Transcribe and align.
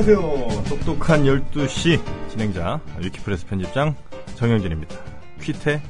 안녕하세요. 0.00 0.64
똑똑한 0.64 1.24
12시 1.24 2.00
진행자 2.30 2.80
위키프레스 3.02 3.44
편집장 3.44 3.94
정영진입니다. 4.34 4.96
퀴테 5.42 5.82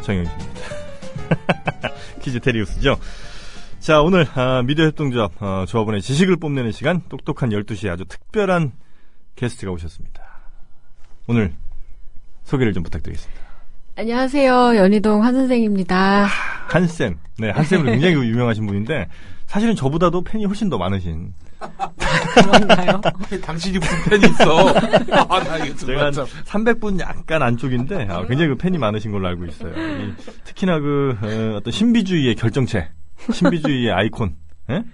정영진입니다. 0.00 0.60
퀴즈 2.22 2.40
테리우스죠. 2.40 2.96
자, 3.78 4.00
오늘 4.00 4.26
아, 4.34 4.62
미디어 4.62 4.86
협동조합 4.86 5.42
어, 5.42 5.64
조합원의 5.68 6.00
지식을 6.00 6.36
뽐내는 6.38 6.72
시간 6.72 7.02
똑똑한 7.10 7.50
12시에 7.50 7.90
아주 7.90 8.06
특별한 8.06 8.72
게스트가 9.36 9.70
오셨습니다. 9.72 10.22
오늘 11.26 11.52
소개를 12.44 12.72
좀 12.72 12.82
부탁드리겠습니다. 12.82 13.42
안녕하세요. 13.96 14.76
연희동 14.76 15.22
한 15.22 15.34
선생입니다. 15.34 16.28
한쌤. 16.68 17.18
네, 17.38 17.50
한쌤으로 17.50 17.90
굉장히 17.90 18.14
유명하신 18.26 18.66
분인데 18.66 19.08
사실은 19.44 19.74
저보다도 19.74 20.24
팬이 20.24 20.46
훨씬 20.46 20.70
더 20.70 20.78
많으신 20.78 21.34
그런가요? 22.34 23.00
당신이 23.42 23.78
무슨 23.78 24.10
팬이 24.10 24.24
있어? 24.32 24.68
아, 25.28 25.44
나 25.44 25.64
이거 25.64 25.74
제가 25.76 26.06
한 26.06 26.12
참. 26.12 26.26
300분 26.44 27.00
약간 27.00 27.42
안쪽인데 27.42 28.06
아, 28.08 28.24
굉장히 28.26 28.48
그 28.50 28.56
팬이 28.56 28.78
많으신 28.78 29.12
걸로 29.12 29.28
알고 29.28 29.46
있어요. 29.46 29.72
이, 29.72 30.14
특히나 30.44 30.78
그 30.80 31.16
어, 31.20 31.60
떤 31.60 31.72
신비주의의 31.72 32.34
결정체, 32.36 32.88
신비주의의 33.32 33.92
아이콘, 33.92 34.36
예? 34.70 34.84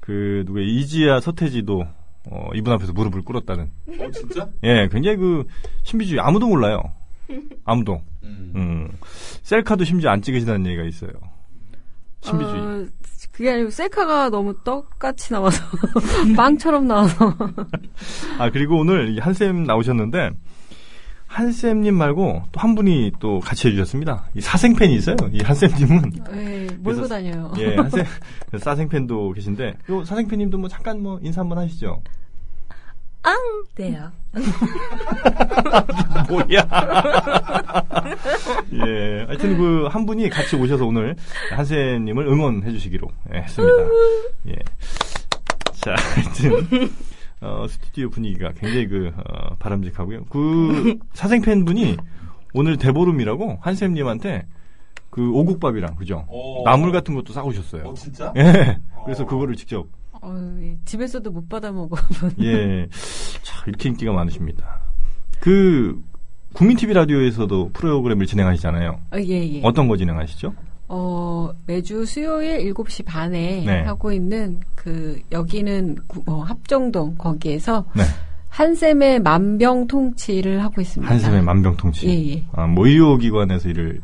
그 0.00 0.44
누구 0.46 0.60
이지아 0.60 1.20
서태지도 1.20 1.86
어, 2.30 2.48
이분 2.54 2.72
앞에서 2.72 2.92
무릎을 2.92 3.22
꿇었다는. 3.22 3.70
어, 4.00 4.10
진짜? 4.12 4.48
예, 4.64 4.88
굉장히 4.90 5.16
그 5.16 5.44
신비주의 5.84 6.20
아무도 6.20 6.46
몰라요. 6.48 6.82
아무도. 7.64 8.02
음. 8.22 8.52
음. 8.54 8.88
셀카도 9.42 9.84
심지어 9.84 10.10
안 10.10 10.22
찍으시다는 10.22 10.66
얘기가 10.66 10.84
있어요. 10.84 11.10
신비주의. 12.22 12.60
어, 12.60 12.86
그게 13.32 13.50
아니고 13.52 13.70
셀카가 13.70 14.30
너무 14.30 14.54
떡같이 14.62 15.32
나와서 15.32 15.62
빵처럼 16.36 16.86
나와서 16.86 17.34
아 18.38 18.50
그리고 18.50 18.78
오늘 18.78 19.08
이 19.10 19.18
한쌤 19.18 19.64
나오셨는데 19.64 20.30
한쌤님 21.26 21.94
말고 21.94 22.44
또 22.52 22.60
한 22.60 22.74
분이 22.74 23.12
또 23.18 23.40
같이 23.40 23.68
해주셨습니다. 23.68 24.28
이 24.34 24.40
사생팬이 24.40 24.94
있어요. 24.94 25.16
이 25.32 25.40
한쌤님은 25.42 26.12
네, 26.30 26.66
몰고 26.78 26.82
그래서- 27.02 27.08
다녀요. 27.08 27.52
예 27.58 27.74
한쌤 27.76 28.04
사생팬도 28.58 29.32
계신데 29.32 29.74
요 29.90 30.04
사생팬님도 30.04 30.58
뭐 30.58 30.68
잠깐 30.68 31.02
뭐 31.02 31.18
인사 31.22 31.40
한번 31.40 31.58
하시죠. 31.58 32.00
네요. 33.76 34.10
뭐야? 36.28 36.46
예 38.86 39.24
하여튼 39.26 39.56
그 39.58 39.88
한 39.88 40.06
분이 40.06 40.28
같이 40.30 40.56
오셔서 40.56 40.86
오늘 40.86 41.14
한쌤님을 41.52 42.26
응원해 42.26 42.70
주시기로 42.72 43.06
예, 43.34 43.38
했습니다. 43.38 43.76
예. 44.48 44.54
자 45.74 45.94
하여튼. 46.14 46.90
어, 47.42 47.66
스튜디오 47.68 48.08
분위기가 48.08 48.50
굉장히 48.52 48.86
그, 48.88 49.12
어, 49.14 49.54
바람직하고요. 49.58 50.24
그, 50.30 50.98
사생팬 51.12 51.66
분이 51.66 51.96
오늘 52.54 52.78
대보름이라고 52.78 53.58
한쌤님한테 53.60 54.46
그 55.10 55.30
오국밥이랑, 55.32 55.96
그죠? 55.96 56.24
오. 56.30 56.64
나물 56.64 56.92
같은 56.92 57.14
것도 57.14 57.34
싸우셨어요. 57.34 57.84
어, 57.84 57.92
진짜? 57.94 58.32
예. 58.36 58.78
그래서 59.04 59.26
그거를 59.26 59.54
직접, 59.54 59.86
어, 60.22 60.56
예, 60.60 60.76
집에서도 60.84 61.30
못 61.30 61.48
받아 61.48 61.70
먹어. 61.72 61.96
예. 62.40 62.86
자, 63.42 63.64
이렇게 63.66 63.88
인기가 63.88 64.12
많으십니다. 64.12 64.80
그, 65.40 66.02
국민TV 66.54 66.94
라디오에서도 66.94 67.70
프로그램을 67.72 68.26
진행하시잖아요. 68.26 68.90
어, 69.12 69.16
예, 69.18 69.54
예. 69.56 69.60
어떤 69.62 69.88
거 69.88 69.96
진행하시죠? 69.96 70.54
어, 70.88 71.50
매주 71.66 72.04
수요일 72.06 72.72
7시 72.72 73.04
반에 73.04 73.64
네. 73.64 73.82
하고 73.82 74.12
있는 74.12 74.60
그 74.74 75.20
여기는 75.32 75.96
구- 76.06 76.22
어, 76.26 76.40
합정동 76.42 77.16
거기에서 77.16 77.84
네. 77.94 78.04
한샘의 78.50 79.20
만병통치를 79.20 80.62
하고 80.62 80.80
있습니다. 80.80 81.12
한샘의 81.12 81.42
만병통치. 81.42 82.06
예, 82.08 82.32
예. 82.36 82.44
아, 82.52 82.66
뭐 82.66 82.86
의료기관에서 82.86 83.68
일을, 83.68 84.00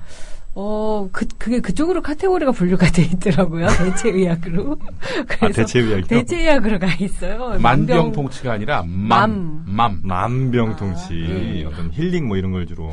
어, 0.55 1.09
그, 1.13 1.27
그게 1.39 1.61
그쪽으로 1.61 2.03
카테고리가 2.03 2.53
분류가 2.53 2.87
돼 2.91 3.03
있더라고요. 3.05 3.67
대체의학으로. 3.79 4.77
아, 4.83 5.25
그래서 5.27 5.63
대체의학이요? 5.63 6.07
대체의학으로 6.07 6.79
가 6.79 6.89
있어요. 7.01 7.59
만병통치가 7.59 8.53
아니라 8.53 8.83
맘. 8.87 9.65
맘. 9.67 10.01
만병통치. 10.03 11.05
아, 11.27 11.55
예. 11.57 11.65
어떤 11.65 11.91
힐링 11.93 12.29
뭐 12.29 12.37
이런 12.37 12.53
걸 12.53 12.67
주로. 12.67 12.93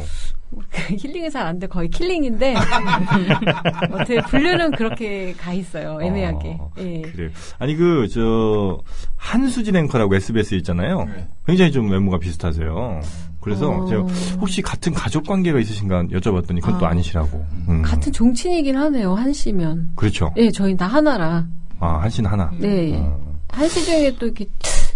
힐링은 0.90 1.30
잘 1.30 1.46
안 1.46 1.59
돼. 1.59 1.68
거의 1.68 1.90
킬링인데. 1.90 2.56
어떻게 3.92 4.22
분류는 4.22 4.72
그렇게 4.72 5.34
가 5.34 5.53
있어요. 5.53 6.00
애매하게. 6.02 6.58
어, 6.59 6.72
예. 6.80 7.02
그래요. 7.02 7.30
아니 7.59 7.75
그 7.75 8.08
저 8.12 8.80
한수진 9.18 9.75
앵커라고 9.75 10.16
SBS 10.16 10.56
있잖아요. 10.56 11.03
네. 11.06 11.28
굉장히 11.46 11.72
좀 11.72 11.92
외모가 11.92 12.18
비슷하세요. 12.18 13.02
그래서 13.41 13.69
어. 13.69 13.85
제가 13.88 14.01
혹시 14.39 14.61
같은 14.61 14.94
가족 14.94 15.25
관계가 15.25 15.59
있으신가 15.59 16.03
여쭤봤더니 16.03 16.61
그건 16.61 16.77
또 16.79 16.85
아. 16.85 16.89
아니시라고. 16.89 17.45
음. 17.69 17.81
같은 17.81 18.11
종친이긴 18.11 18.75
하네요. 18.75 19.13
한 19.16 19.31
씨면. 19.33 19.91
그렇죠. 19.95 20.33
예, 20.38 20.51
저희 20.51 20.75
다 20.75 20.88
하나라. 20.88 21.45
아 21.79 22.00
한 22.00 22.09
씨는 22.09 22.29
하나. 22.29 22.51
네. 22.59 22.94
어. 22.97 23.29
한씨 23.50 23.83
중에 23.85 24.16
또 24.19 24.25
이렇게 24.27 24.45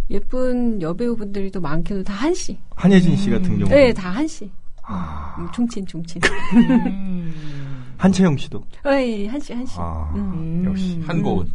예쁜 0.10 0.82
여배우분들이 0.82 1.50
또 1.52 1.62
많기도 1.62 2.04
다 2.04 2.14
한 2.14 2.34
씨. 2.34 2.58
한예진 2.76 3.16
씨 3.18 3.30
같은 3.30 3.58
경우. 3.58 3.70
네, 3.70 3.94
다 3.94 4.12
한 4.12 4.28
씨. 4.28 4.52
아, 4.86 5.36
음, 5.40 5.48
종친, 5.54 5.86
종친. 5.88 6.22
한채영 7.98 8.36
씨도. 8.38 8.62
어이, 8.84 9.28
한씨, 9.28 9.54
한씨. 9.54 9.76
아 9.78 10.12
음. 10.16 10.64
역시. 10.66 11.02
한고은. 11.08 11.46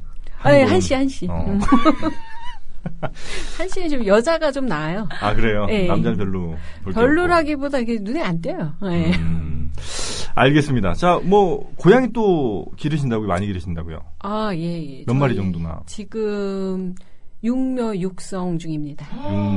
어이, 0.44 0.52
한국은- 0.64 0.66
한씨, 0.68 0.94
한씨. 0.94 1.26
어. 1.28 1.44
음. 3.02 3.08
한씨는 3.58 3.88
좀 3.90 4.06
여자가 4.06 4.50
좀 4.52 4.66
나아요. 4.66 5.08
아 5.20 5.34
그래요. 5.34 5.66
예. 5.70 5.86
남자는 5.86 6.16
별로. 6.18 6.56
별로라기보다 6.92 7.78
이게 7.78 7.98
눈에 8.00 8.22
안 8.22 8.40
띄어요. 8.40 8.72
예. 8.84 8.86
없고. 9.12 9.18
음, 9.18 9.72
알겠습니다. 10.34 10.94
자, 10.94 11.20
뭐 11.24 11.70
고양이 11.76 12.12
또 12.12 12.66
기르신다고요? 12.76 13.28
많이 13.28 13.46
기르신다고요? 13.46 14.00
아, 14.20 14.50
예, 14.54 14.98
예. 15.00 15.04
몇 15.06 15.14
마리 15.14 15.34
정도나? 15.36 15.80
지금 15.86 16.94
육묘 17.44 17.96
육성 17.98 18.58
중입니다. 18.58 19.06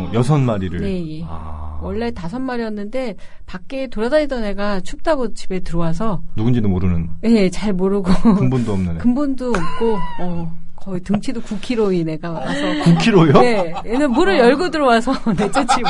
육, 0.07 0.13
여섯 0.13 0.37
마리를. 0.37 0.79
네, 0.81 1.17
예. 1.19 1.23
아, 1.27 1.79
원래 1.81 2.11
다섯 2.11 2.39
마리였는데 2.39 3.15
밖에 3.47 3.87
돌아다니던 3.87 4.43
애가 4.43 4.81
춥다고 4.81 5.33
집에 5.33 5.59
들어와서 5.61 6.21
누군지도 6.35 6.67
모르는 6.69 7.09
예, 7.23 7.49
잘 7.49 7.73
모르고 7.73 8.11
근본도 8.35 8.73
없는 8.73 8.95
애. 8.95 8.97
근본도 8.99 9.49
없고 9.49 9.97
어, 10.19 10.55
거의 10.81 10.99
등치도 11.01 11.41
9kg인 11.41 12.09
애가 12.09 12.31
와서 12.31 12.51
9kg요? 12.53 13.39
네, 13.39 13.73
얘는 13.85 14.11
문을 14.11 14.39
열고 14.39 14.69
들어와서 14.71 15.13
내쫓지 15.37 15.81
못. 15.81 15.89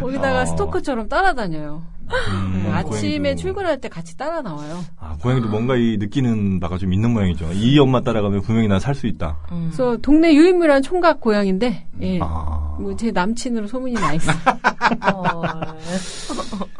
거기다가 0.00 0.42
어. 0.42 0.46
스토커처럼 0.46 1.08
따라다녀요. 1.08 1.82
음, 2.08 2.62
네, 2.64 2.70
아침에 2.70 3.18
고양이도. 3.18 3.34
출근할 3.40 3.80
때 3.80 3.88
같이 3.88 4.16
따라 4.16 4.40
나와요. 4.42 4.84
아, 4.98 5.16
고양이도 5.20 5.48
뭔가 5.48 5.76
이 5.76 5.96
느끼는 5.98 6.60
바가 6.60 6.78
좀 6.78 6.92
있는 6.92 7.10
모양이죠. 7.10 7.50
이 7.52 7.78
엄마 7.78 8.00
따라가면 8.00 8.42
분명히 8.42 8.68
나살수 8.68 9.06
있다. 9.08 9.38
그래서 9.48 9.96
동네 9.98 10.34
유인물한 10.34 10.82
총각 10.82 11.20
고양인데, 11.20 11.86
예. 12.02 12.18
아. 12.22 12.76
뭐제 12.78 13.10
남친으로 13.10 13.66
소문이 13.66 13.94
나 13.94 14.12
있어. 14.14 14.30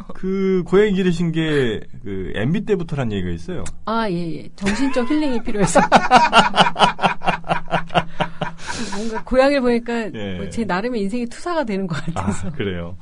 그 0.13 0.63
고양이 0.65 0.93
기르신 0.93 1.31
게 1.31 1.81
그 2.07 2.31
MB 2.35 2.61
때부터란 2.65 3.11
얘기가 3.11 3.29
있어요. 3.31 3.65
아, 3.83 4.09
예, 4.09 4.37
예. 4.37 4.49
정신적 4.55 5.11
힐링이 5.11 5.43
필요해서. 5.43 5.81
뭔가 8.95 9.23
고양이를 9.23 9.61
보니까 9.61 10.13
예. 10.13 10.35
뭐 10.37 10.49
제 10.49 10.63
나름의 10.65 11.01
인생이 11.01 11.25
투사가 11.27 11.63
되는 11.65 11.87
것 11.87 11.95
같아서. 12.05 12.47
아, 12.47 12.51
그래요. 12.51 12.95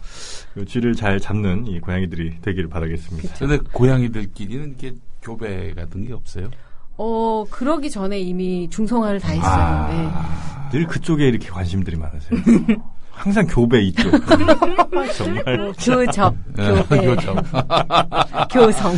그 0.54 0.66
쥐를 0.66 0.96
잘 0.96 1.20
잡는 1.20 1.68
이 1.68 1.80
고양이들이 1.80 2.42
되기를 2.42 2.70
바라겠습니다. 2.70 3.36
근데 3.40 3.58
고양이들끼리는 3.72 4.76
이게 4.78 4.94
교배 5.22 5.74
같은 5.74 6.06
게 6.06 6.14
없어요? 6.14 6.50
어, 6.98 7.46
그러기 7.50 7.90
전에 7.90 8.20
이미 8.20 8.70
중성화를 8.70 9.20
다 9.20 9.30
했어요. 9.34 10.12
아. 10.14 10.70
늘 10.72 10.88
그쪽에 10.88 11.28
이렇게 11.28 11.50
관심들이 11.50 11.98
많으세요. 11.98 12.40
항상 13.12 13.46
교배 13.48 13.82
이쪽. 13.82 14.12
정말. 15.16 15.44
예. 15.48 15.72
교접, 15.80 16.36
예, 16.60 16.68
교배, 16.68 16.98
교정. 17.06 17.36
교성. 18.52 18.94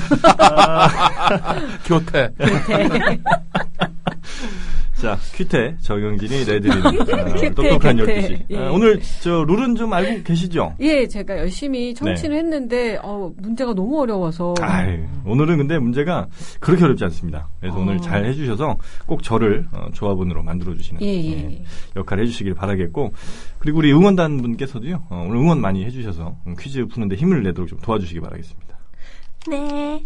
교태. 1.85 2.29
자, 5.01 5.17
퀴테 5.35 5.77
정영진이 5.81 6.45
내드리는 6.45 6.81
아, 6.85 6.91
퀴테, 7.33 7.49
똑똑한 7.53 7.97
퀴테. 7.97 8.21
12시. 8.21 8.45
예. 8.49 8.57
아, 8.57 8.71
오늘 8.71 8.99
저 9.21 9.43
룰은 9.43 9.75
좀 9.75 9.93
알고 9.93 10.23
계시죠? 10.23 10.75
예, 10.79 11.07
제가 11.07 11.37
열심히 11.37 11.93
청취를 11.93 12.35
했는데, 12.35 12.97
어, 13.03 13.31
문제가 13.37 13.73
너무 13.73 14.01
어려워서. 14.01 14.55
네. 14.57 14.65
아이, 14.65 14.99
오늘은 15.25 15.57
근데 15.57 15.77
문제가 15.77 16.27
그렇게 16.59 16.83
어렵지 16.83 17.03
않습니다. 17.05 17.47
그래서 17.59 17.77
어. 17.77 17.81
오늘 17.81 17.99
잘 17.99 18.25
해주셔서 18.25 18.77
꼭 19.05 19.21
저를 19.21 19.67
어, 19.71 19.87
조합원으로 19.93 20.41
만들어주시는 20.43 21.01
예, 21.01 21.07
예. 21.07 21.63
역할을 21.95 22.23
해주시길 22.23 22.53
바라겠고 22.55 23.11
그리고 23.59 23.79
우리 23.79 23.91
응원단 23.91 24.41
분께서도요 24.41 25.03
어, 25.09 25.25
오늘 25.27 25.37
응원 25.37 25.61
많이 25.61 25.83
해주셔서 25.85 26.35
음, 26.47 26.55
퀴즈 26.59 26.85
푸는데 26.85 27.15
힘을 27.15 27.43
내도록 27.43 27.69
좀 27.69 27.79
도와주시기 27.79 28.19
바라겠습니다. 28.19 28.67
네. 29.49 30.05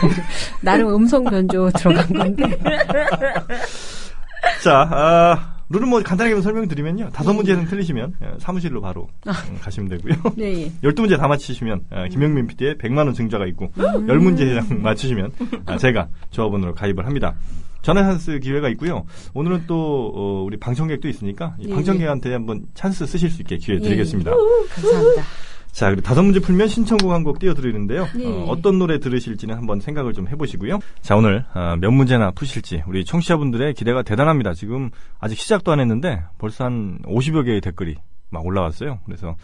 나름 0.60 0.94
음성 0.94 1.24
변조 1.24 1.70
들어간 1.70 2.06
건데. 2.08 2.58
자, 4.62 4.88
아, 4.90 5.52
룰은 5.68 5.88
뭐 5.88 6.02
간단하게 6.02 6.40
설명드리면요. 6.42 7.10
다섯 7.12 7.30
네. 7.30 7.36
문제는 7.36 7.64
틀리시면 7.66 8.14
어, 8.20 8.34
사무실로 8.38 8.80
바로 8.80 9.08
음, 9.26 9.58
가시면 9.60 9.88
되고요. 9.88 10.32
네. 10.36 10.70
열두 10.82 11.02
문제 11.02 11.16
다 11.16 11.26
맞히시면 11.28 11.86
어, 11.90 12.04
김영민 12.10 12.46
PD의 12.46 12.76
100만 12.76 12.98
원 12.98 13.14
증자가 13.14 13.46
있고 13.46 13.72
열 14.06 14.18
문제 14.18 14.44
이상 14.44 14.66
맞히시면 14.82 15.32
아, 15.66 15.78
제가 15.78 16.08
조합원으로 16.30 16.74
가입을 16.74 17.06
합니다. 17.06 17.34
전화 17.80 18.02
찬스 18.04 18.38
기회가 18.40 18.68
있고요. 18.70 19.06
오늘은 19.34 19.64
또 19.66 20.12
어, 20.14 20.42
우리 20.44 20.56
방청객도 20.56 21.08
있으니까 21.08 21.56
이 21.58 21.66
네, 21.66 21.74
방청객한테 21.74 22.32
한번 22.32 22.66
찬스 22.74 23.06
쓰실 23.06 23.30
수 23.30 23.42
있게 23.42 23.56
기회 23.56 23.76
예. 23.76 23.80
드리겠습니다. 23.80 24.30
감사합니다. 24.74 25.22
자, 25.72 25.86
그리고 25.88 26.02
다섯 26.02 26.22
문제 26.22 26.38
풀면 26.38 26.68
신청곡 26.68 27.10
한 27.10 27.22
곡 27.24 27.38
띄워드리는데요. 27.38 28.06
네. 28.14 28.26
어, 28.48 28.60
떤 28.62 28.78
노래 28.78 28.98
들으실지는 28.98 29.56
한번 29.56 29.80
생각을 29.80 30.12
좀 30.12 30.28
해보시고요. 30.28 30.80
자, 31.00 31.16
오늘 31.16 31.44
어, 31.54 31.76
몇 31.80 31.90
문제나 31.90 32.32
푸실지 32.32 32.82
우리 32.86 33.04
청취자분들의 33.04 33.72
기대가 33.74 34.02
대단합니다. 34.02 34.52
지금 34.54 34.90
아직 35.18 35.38
시작도 35.38 35.72
안 35.72 35.80
했는데 35.80 36.22
벌써 36.38 36.64
한 36.64 36.98
50여 37.04 37.44
개의 37.46 37.60
댓글이 37.60 37.96
막 38.30 38.44
올라왔어요. 38.44 38.98
그래서 39.06 39.36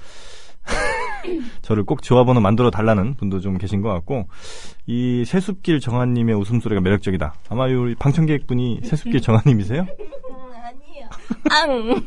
저를 1.63 1.85
꼭 1.85 2.03
조합원으로 2.03 2.43
만들어 2.43 2.71
달라는 2.71 3.15
분도 3.15 3.41
좀 3.41 3.57
계신 3.59 3.81
것 3.81 3.89
같고 3.91 4.29
이 4.87 5.25
세숲길 5.25 5.81
정한님의 5.81 6.35
웃음소리가 6.35 6.81
매력적이다. 6.81 7.35
아마 7.49 7.65
우리 7.65 7.95
방청객 7.95 8.47
분이 8.47 8.81
세숲길 8.85 9.21
정한님이세요? 9.23 9.87
앙! 11.51 12.07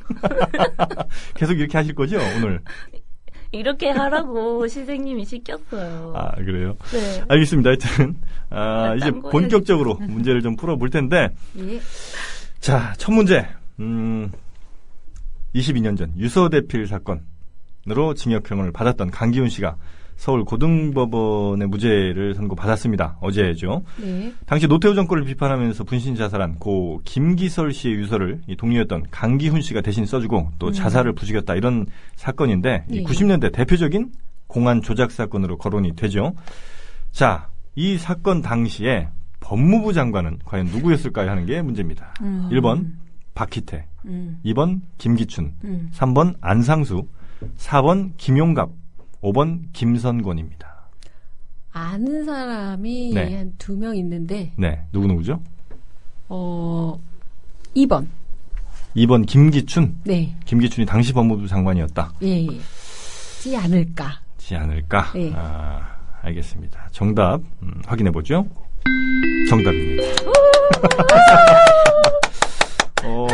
계속 1.35 1.57
이렇게 1.59 1.77
하실 1.77 1.95
거죠 1.95 2.17
오늘? 2.37 2.61
이렇게 3.51 3.89
하라고 3.89 4.65
선생님이 4.69 5.25
시켰어요. 5.25 6.13
아 6.15 6.35
그래요? 6.35 6.75
네. 6.91 7.23
알겠습니다. 7.27 7.69
하여튼 7.69 8.15
아, 8.49 8.91
아, 8.91 8.95
이제. 8.95 9.11
본격적으로 9.11 9.95
문제를 9.95 10.41
좀 10.41 10.55
풀어볼 10.55 10.89
텐데 10.89 11.29
예. 11.57 11.79
자, 12.59 12.93
첫 12.97 13.11
문제. 13.11 13.45
음, 13.79 14.31
22년 15.55 15.97
전 15.97 16.13
유서대필 16.17 16.87
사건으로 16.87 18.13
징역형을 18.15 18.71
받았던 18.71 19.11
강기훈 19.11 19.49
씨가 19.49 19.75
서울 20.21 20.45
고등법원의 20.45 21.67
무죄를 21.67 22.35
선고받았습니다. 22.35 23.17
어제죠. 23.21 23.81
네. 23.99 24.31
당시 24.45 24.67
노태우 24.67 24.93
정권을 24.93 25.23
비판하면서 25.23 25.83
분신 25.83 26.15
자살한 26.15 26.59
고 26.59 27.01
김기설 27.05 27.73
씨의 27.73 27.95
유서를 27.95 28.39
이 28.45 28.55
동료였던 28.55 29.07
강기훈 29.09 29.61
씨가 29.61 29.81
대신 29.81 30.05
써주고 30.05 30.51
또 30.59 30.71
자살을 30.71 31.13
부추겼다 31.13 31.55
이런 31.55 31.87
사건인데 32.17 32.85
이 32.91 32.97
네. 32.97 33.03
90년대 33.03 33.51
대표적인 33.51 34.11
공안 34.45 34.83
조작 34.83 35.09
사건으로 35.09 35.57
거론이 35.57 35.95
되죠. 35.95 36.35
자, 37.11 37.47
이 37.73 37.97
사건 37.97 38.43
당시에 38.43 39.07
법무부 39.39 39.91
장관은 39.93 40.37
과연 40.45 40.67
누구였을까요 40.67 41.31
하는 41.31 41.47
게 41.47 41.63
문제입니다. 41.63 42.13
음. 42.21 42.47
1번 42.51 42.91
박희태, 43.33 43.87
음. 44.05 44.39
2번 44.45 44.81
김기춘, 44.99 45.55
음. 45.63 45.89
3번 45.91 46.35
안상수, 46.41 47.07
4번 47.57 48.11
김용갑, 48.17 48.80
5번 49.21 49.65
김선권입니다. 49.73 50.71
아는 51.73 52.25
사람이 52.25 53.11
네. 53.13 53.35
한두 53.37 53.77
명 53.77 53.95
있는데, 53.97 54.51
네, 54.57 54.83
누구 54.91 55.07
누구죠? 55.07 55.41
어, 56.27 56.99
2번. 57.75 58.07
2번 58.95 59.25
김기춘. 59.25 59.97
네. 60.03 60.35
김기춘이 60.45 60.85
당시 60.85 61.13
법무부 61.13 61.47
장관이었다. 61.47 62.13
예. 62.23 62.45
지 63.39 63.55
않을까. 63.55 64.19
지 64.37 64.55
않을까? 64.55 65.13
네. 65.13 65.31
아, 65.33 65.95
알겠습니다. 66.23 66.89
정답 66.91 67.39
음, 67.61 67.81
확인해 67.85 68.11
보죠. 68.11 68.45
정답입니다. 69.49 70.03
어, 73.05 73.27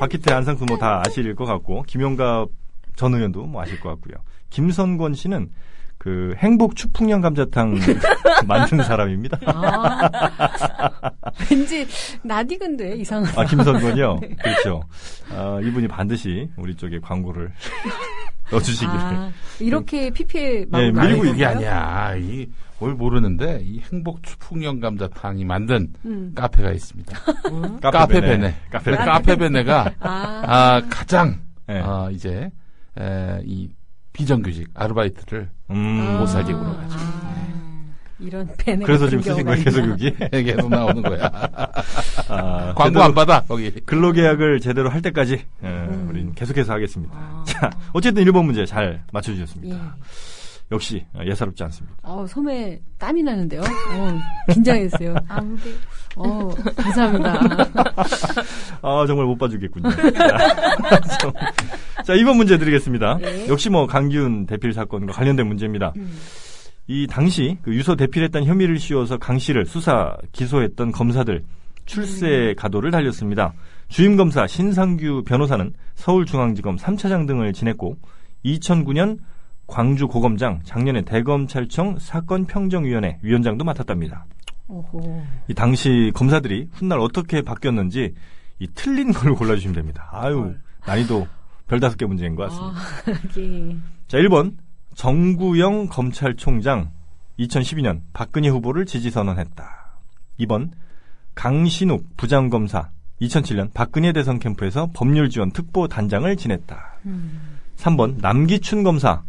박희태, 0.00 0.32
안상수 0.32 0.64
뭐 0.64 0.78
다 0.78 1.02
아실 1.06 1.34
것 1.34 1.44
같고 1.44 1.82
김용갑 1.82 2.48
전 2.96 3.14
의원도 3.14 3.44
뭐 3.44 3.60
아실 3.62 3.78
것 3.78 3.90
같고요. 3.90 4.16
김선권 4.52 5.14
씨는 5.14 5.50
그 5.98 6.34
행복 6.38 6.76
추풍령 6.76 7.20
감자탕 7.20 7.74
만든 8.46 8.82
사람입니다. 8.82 9.38
아. 9.46 10.10
왠지 11.50 11.86
낯익은데 12.22 12.96
이상하다. 12.96 13.40
아, 13.40 13.44
김선권이요? 13.44 14.20
그렇죠. 14.42 14.82
아, 15.30 15.60
이분이 15.62 15.88
반드시 15.88 16.50
우리 16.56 16.74
쪽에 16.74 16.98
광고를 17.00 17.52
넣어주시기를. 18.50 18.94
아, 18.94 19.30
이렇게 19.60 20.10
PPL 20.10 20.66
막 20.70 20.80
예, 20.80 20.86
아니, 20.86 20.92
밀고 20.92 21.24
있나요? 21.26 21.48
아니야. 21.48 22.14
이, 22.16 22.48
뭘 22.80 22.94
모르는데, 22.94 23.60
이 23.62 23.80
행복 23.92 24.24
추풍령 24.24 24.80
감자탕이 24.80 25.44
만든 25.44 25.92
음. 26.04 26.32
카페가 26.34 26.72
있습니다. 26.72 27.16
카페 27.80 27.98
카페 27.98 28.20
베네. 28.20 28.54
카페 28.72 28.90
그 28.90 28.96
베네. 28.96 29.04
카페 29.04 29.36
베네가, 29.36 29.94
아, 30.00 30.42
아, 30.44 30.82
가장, 30.90 31.40
네. 31.68 31.80
아, 31.80 32.08
이제, 32.10 32.50
에, 32.98 33.40
이, 33.44 33.70
비정규직, 34.12 34.68
아르바이트를 34.74 35.48
음, 35.70 36.18
못 36.18 36.26
살게 36.26 36.52
굴어가지고. 36.52 37.02
아, 37.02 37.32
이런 38.18 38.48
팬에 38.56 38.84
그래서 38.84 39.08
지금 39.08 39.22
쓰신 39.22 39.44
거예요, 39.44 39.64
계속 39.64 39.88
여기? 39.90 40.14
계속 40.30 40.68
나오는 40.68 41.02
거야. 41.02 41.30
아, 42.28 42.72
광고 42.76 42.84
제대로 42.84 43.04
안 43.04 43.14
받아, 43.14 43.40
거기. 43.42 43.70
근로계약을 43.70 44.60
제대로 44.60 44.90
할 44.90 45.02
때까지, 45.02 45.44
예, 45.64 45.66
음. 45.66 46.06
우린 46.08 46.32
계속해서 46.34 46.72
하겠습니다. 46.72 47.12
아. 47.16 47.44
자, 47.48 47.70
어쨌든 47.92 48.24
1번 48.24 48.44
문제 48.44 48.64
잘 48.64 49.02
맞춰주셨습니다. 49.12 49.76
예. 49.76 49.80
역시 50.70 51.04
어, 51.12 51.20
예사롭지 51.26 51.62
않습니다. 51.64 51.96
어, 52.02 52.26
섬에 52.26 52.80
땀이 52.98 53.22
나는데요? 53.22 53.60
어, 53.60 54.52
긴장했어요. 54.54 55.14
안 55.28 55.54
돼. 55.56 55.70
어, 56.16 56.48
감사합니다. 56.76 57.40
아, 58.80 59.04
정말 59.06 59.26
못 59.26 59.36
봐주겠군요. 59.36 59.90
자, 62.04 62.14
2번 62.14 62.36
문제 62.36 62.58
드리겠습니다. 62.58 63.18
네. 63.18 63.48
역시 63.48 63.70
뭐 63.70 63.86
강기훈 63.86 64.46
대필 64.46 64.72
사건과 64.72 65.12
관련된 65.12 65.46
문제입니다. 65.46 65.92
음. 65.96 66.12
이 66.88 67.06
당시 67.06 67.58
그 67.62 67.72
유서 67.74 67.94
대필했다는 67.94 68.46
혐의를 68.46 68.78
씌워서 68.78 69.18
강 69.18 69.38
씨를 69.38 69.66
수사 69.66 70.16
기소했던 70.32 70.92
검사들 70.92 71.44
출세 71.86 72.54
가도를 72.56 72.90
달렸습니다. 72.90 73.52
주임 73.88 74.16
검사 74.16 74.46
신상규 74.46 75.22
변호사는 75.24 75.72
서울중앙지검 75.94 76.76
3차장 76.76 77.26
등을 77.26 77.52
지냈고 77.52 77.96
2009년 78.44 79.18
광주 79.66 80.08
고검장, 80.08 80.60
작년에 80.64 81.02
대검찰청 81.02 81.98
사건 81.98 82.46
평정위원회 82.46 83.18
위원장도 83.22 83.64
맡았답니다. 83.64 84.26
오호. 84.68 85.22
이 85.48 85.54
당시 85.54 86.10
검사들이 86.14 86.68
훗날 86.72 86.98
어떻게 86.98 87.42
바뀌었는지 87.42 88.14
이 88.58 88.68
틀린 88.74 89.12
걸 89.12 89.34
골라주시면 89.36 89.74
됩니다. 89.74 90.08
아유 90.12 90.54
난이도 90.86 91.26
별 91.72 91.80
다섯 91.80 91.96
개 91.96 92.04
문제인 92.04 92.36
것 92.36 92.50
같습니다. 92.50 92.78
아, 92.78 93.12
예. 93.38 93.76
자, 94.06 94.18
1번. 94.18 94.56
정구영 94.94 95.86
검찰총장 95.86 96.90
2012년 97.38 98.02
박근혜 98.12 98.50
후보를 98.50 98.84
지지 98.84 99.10
선언했다. 99.10 99.64
2번. 100.40 100.70
강신욱 101.34 102.04
부장검사 102.18 102.90
2007년 103.22 103.72
박근혜 103.72 104.12
대선 104.12 104.38
캠프에서 104.38 104.90
법률 104.92 105.30
지원 105.30 105.50
특보 105.50 105.88
단장을 105.88 106.36
지냈다. 106.36 106.98
음. 107.06 107.58
3번. 107.76 108.20
남기춘 108.20 108.82
검사 108.82 109.22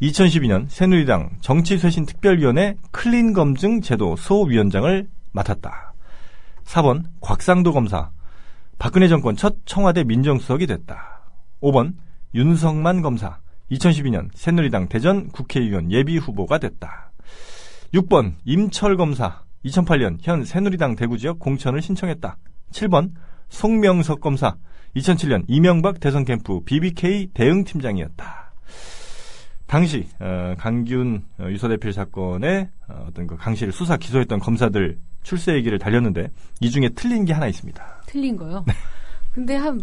2012년 0.00 0.70
새누리당 0.70 1.32
정치쇄신특별위원회 1.42 2.76
클린 2.92 3.34
검증 3.34 3.82
제도 3.82 4.16
소위원장을 4.16 5.06
맡았다. 5.32 5.92
4번. 6.64 7.04
곽상도 7.20 7.74
검사 7.74 8.08
박근혜 8.78 9.06
정권 9.06 9.36
첫 9.36 9.56
청와대 9.66 10.02
민정수석이 10.04 10.66
됐다. 10.66 11.17
5번 11.60 11.94
윤성만 12.34 13.02
검사 13.02 13.38
2012년 13.70 14.28
새누리당 14.34 14.88
대전 14.88 15.28
국회의원 15.28 15.90
예비 15.92 16.16
후보가 16.18 16.58
됐다. 16.58 17.12
6번 17.94 18.34
임철 18.44 18.96
검사 18.96 19.42
2008년 19.64 20.18
현 20.22 20.44
새누리당 20.44 20.96
대구지역 20.96 21.38
공천을 21.38 21.82
신청했다. 21.82 22.36
7번 22.72 23.12
송명석 23.48 24.20
검사 24.20 24.56
2007년 24.96 25.44
이명박 25.48 26.00
대선 26.00 26.24
캠프 26.24 26.60
BBK 26.64 27.28
대응팀장이었다. 27.34 28.52
당시 29.66 30.08
어, 30.18 30.54
강균 30.58 31.24
어, 31.38 31.44
유서대필 31.50 31.92
사건의 31.92 32.68
어, 32.88 33.04
어떤 33.08 33.26
그 33.26 33.36
강 33.36 33.54
씨를 33.54 33.72
수사 33.72 33.98
기소했던 33.98 34.38
검사들 34.38 34.98
출세 35.22 35.52
얘기를 35.54 35.78
달렸는데 35.78 36.30
이 36.60 36.70
중에 36.70 36.88
틀린 36.94 37.26
게 37.26 37.34
하나 37.34 37.46
있습니다. 37.48 38.02
틀린 38.06 38.34
거요? 38.36 38.64
네. 38.66 38.72
근데 39.32 39.56
한 39.56 39.78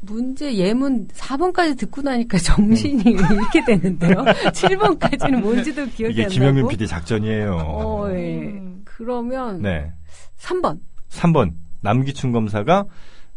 문제 0.00 0.54
예문 0.54 1.08
4번까지 1.08 1.78
듣고 1.78 2.02
나니까 2.02 2.38
정신이 2.38 3.02
이렇게 3.02 3.64
되는데요. 3.64 4.24
7번까지는 4.52 5.40
뭔지도 5.40 5.86
기억이 5.86 6.14
이게 6.14 6.24
안 6.24 6.28
김영민 6.30 6.62
나고. 6.62 6.68
PD 6.68 6.86
작전이에요. 6.86 7.54
어, 7.56 8.08
예. 8.10 8.38
음. 8.46 8.82
그러면 8.84 9.62
네. 9.62 9.92
3번. 10.38 10.78
3번 11.10 11.52
남기춘 11.80 12.32
검사가 12.32 12.84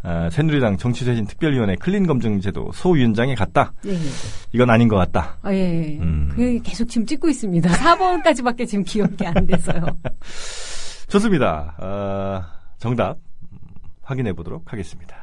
아, 0.04 0.30
새누리당 0.32 0.78
정치쇄신 0.78 1.28
특별위원회 1.28 1.76
클린 1.76 2.08
검증제도 2.08 2.72
소위원장에 2.74 3.36
갔다. 3.36 3.72
예. 3.86 3.96
이건 4.52 4.72
아닌 4.72 4.88
것 4.88 4.96
같다. 4.96 5.38
아, 5.44 5.54
예. 5.54 6.00
음. 6.00 6.32
그 6.36 6.60
계속 6.64 6.90
지금 6.90 7.06
찍고 7.06 7.30
있습니다. 7.30 7.70
4번까지밖에 7.70 8.68
지금 8.68 8.84
기억이 8.84 9.26
안 9.28 9.46
돼서요. 9.46 9.86
좋습니다. 11.08 11.76
아, 11.78 12.52
정답 12.80 13.18
음, 13.52 13.58
확인해 14.02 14.34
보도록 14.34 14.74
하겠습니다. 14.74 15.21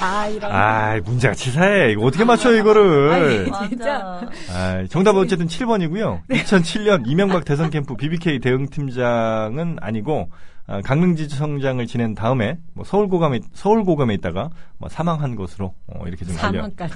아, 0.00 0.26
이런. 0.28 0.52
아, 0.52 0.98
문제가 1.04 1.34
치사해. 1.34 1.92
이거 1.92 2.04
어떻게 2.06 2.24
맞춰요, 2.24 2.56
이거를. 2.58 3.12
아니, 3.12 3.68
진짜. 3.68 4.20
아, 4.52 4.84
정답은 4.90 5.20
어쨌든 5.22 5.46
7번이고요. 5.46 6.22
네. 6.28 6.42
2007년 6.42 7.04
이명박 7.06 7.44
대선 7.44 7.70
캠프 7.70 7.94
BBK 7.96 8.40
대응팀장은 8.40 9.78
아니고 9.80 10.30
아, 10.68 10.80
강릉지청장을 10.80 11.86
지낸 11.86 12.14
다음에 12.16 12.58
뭐 12.74 12.84
서울고감에 12.84 13.38
서울고감에 13.54 14.14
있다가 14.14 14.50
뭐 14.78 14.88
사망한 14.88 15.36
것으로 15.36 15.74
어, 15.86 16.02
이렇게 16.08 16.24
좀 16.24 16.34
알려. 16.40 16.62
사망까지. 16.62 16.94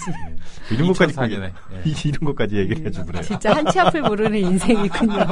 이런 0.72 0.88
것까지 0.88 1.14
2004년에. 1.14 1.42
예. 1.44 1.82
이- 1.84 1.94
이런 2.08 2.24
것까지 2.24 2.56
얘기를 2.56 2.84
해주고 2.86 3.06
그래요. 3.06 3.22
진짜 3.22 3.54
한치 3.54 3.78
앞을 3.78 4.02
모르는 4.02 4.36
인생이군요. 4.38 5.18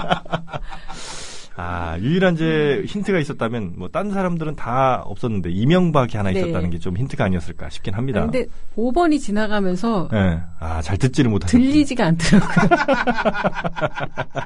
아, 1.60 1.98
유일한 1.98 2.34
이제 2.34 2.84
힌트가 2.86 3.18
있었다면 3.18 3.74
뭐 3.76 3.88
딴 3.88 4.10
사람들은 4.12 4.54
다 4.56 5.02
없었는데 5.04 5.50
이명박이 5.50 6.16
하나 6.16 6.30
네. 6.30 6.38
있었다는 6.40 6.70
게 6.70 6.78
좀 6.78 6.96
힌트가 6.96 7.24
아니었을까 7.24 7.68
싶긴 7.70 7.94
합니다. 7.94 8.20
근데 8.20 8.46
5번이 8.76 9.18
지나가면서 9.20 10.08
예. 10.12 10.40
아, 10.60 10.80
잘 10.82 10.96
듣지를 10.96 11.30
못하셨 11.30 11.50
들리지가 11.60 12.06
않더라고요. 12.06 12.68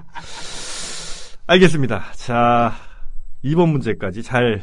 알겠습니다. 1.46 2.04
자, 2.14 2.72
2번 3.44 3.70
문제까지 3.70 4.22
잘 4.22 4.62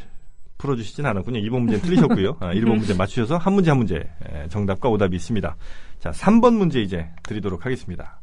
풀어주시진 0.57 1.05
않았군요. 1.05 1.39
2번 1.41 1.59
문제 1.61 1.79
틀리셨고요. 1.79 2.37
아, 2.39 2.53
1번 2.53 2.77
문제 2.77 2.93
맞추셔서 2.93 3.37
한 3.37 3.53
문제 3.53 3.69
한 3.71 3.77
문제 3.77 3.95
에, 3.97 4.47
정답과 4.49 4.89
오답이 4.89 5.15
있습니다. 5.15 5.55
자, 5.99 6.11
3번 6.11 6.53
문제 6.55 6.81
이제 6.81 7.07
드리도록 7.23 7.65
하겠습니다. 7.65 8.19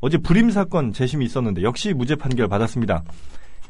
어제 0.00 0.18
불임 0.18 0.50
사건 0.50 0.92
재심이 0.92 1.24
있었는데 1.26 1.62
역시 1.62 1.92
무죄 1.92 2.16
판결 2.16 2.48
받았습니다. 2.48 3.02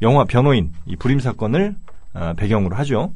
영화 0.01 0.23
변호인 0.25 0.73
이 0.85 0.95
불임 0.95 1.19
사건을 1.19 1.75
아, 2.13 2.33
배경으로 2.33 2.75
하죠. 2.77 3.13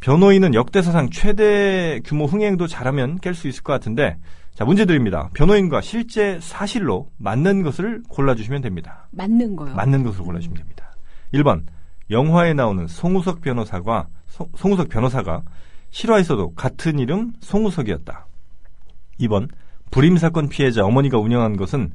변호인은 0.00 0.54
역대 0.54 0.82
사상 0.82 1.10
최대 1.10 2.00
규모 2.04 2.26
흥행도 2.26 2.66
잘하면 2.66 3.18
깰 3.20 3.34
수 3.34 3.48
있을 3.48 3.62
것 3.62 3.72
같은데 3.72 4.16
자 4.54 4.64
문제 4.64 4.84
드립니다. 4.84 5.30
변호인과 5.34 5.80
실제 5.80 6.38
사실로 6.40 7.10
맞는 7.18 7.62
것을 7.62 8.02
골라주시면 8.08 8.62
됩니다. 8.62 9.08
맞는 9.10 9.56
거요. 9.56 9.74
맞는 9.74 10.04
것으로 10.04 10.24
골라주시면 10.24 10.58
됩니다. 10.58 10.90
1번 11.32 11.64
영화에 12.10 12.54
나오는 12.54 12.86
송우석 12.86 13.40
변호사가 13.40 14.06
송- 14.28 14.50
송우석 14.56 14.88
변호사가 14.90 15.42
실화에서도 15.90 16.54
같은 16.54 16.98
이름 16.98 17.32
송우석이었다. 17.40 18.26
2번 19.20 19.48
불임 19.90 20.16
사건 20.18 20.48
피해자 20.48 20.84
어머니가 20.84 21.18
운영한 21.18 21.56
것은 21.56 21.92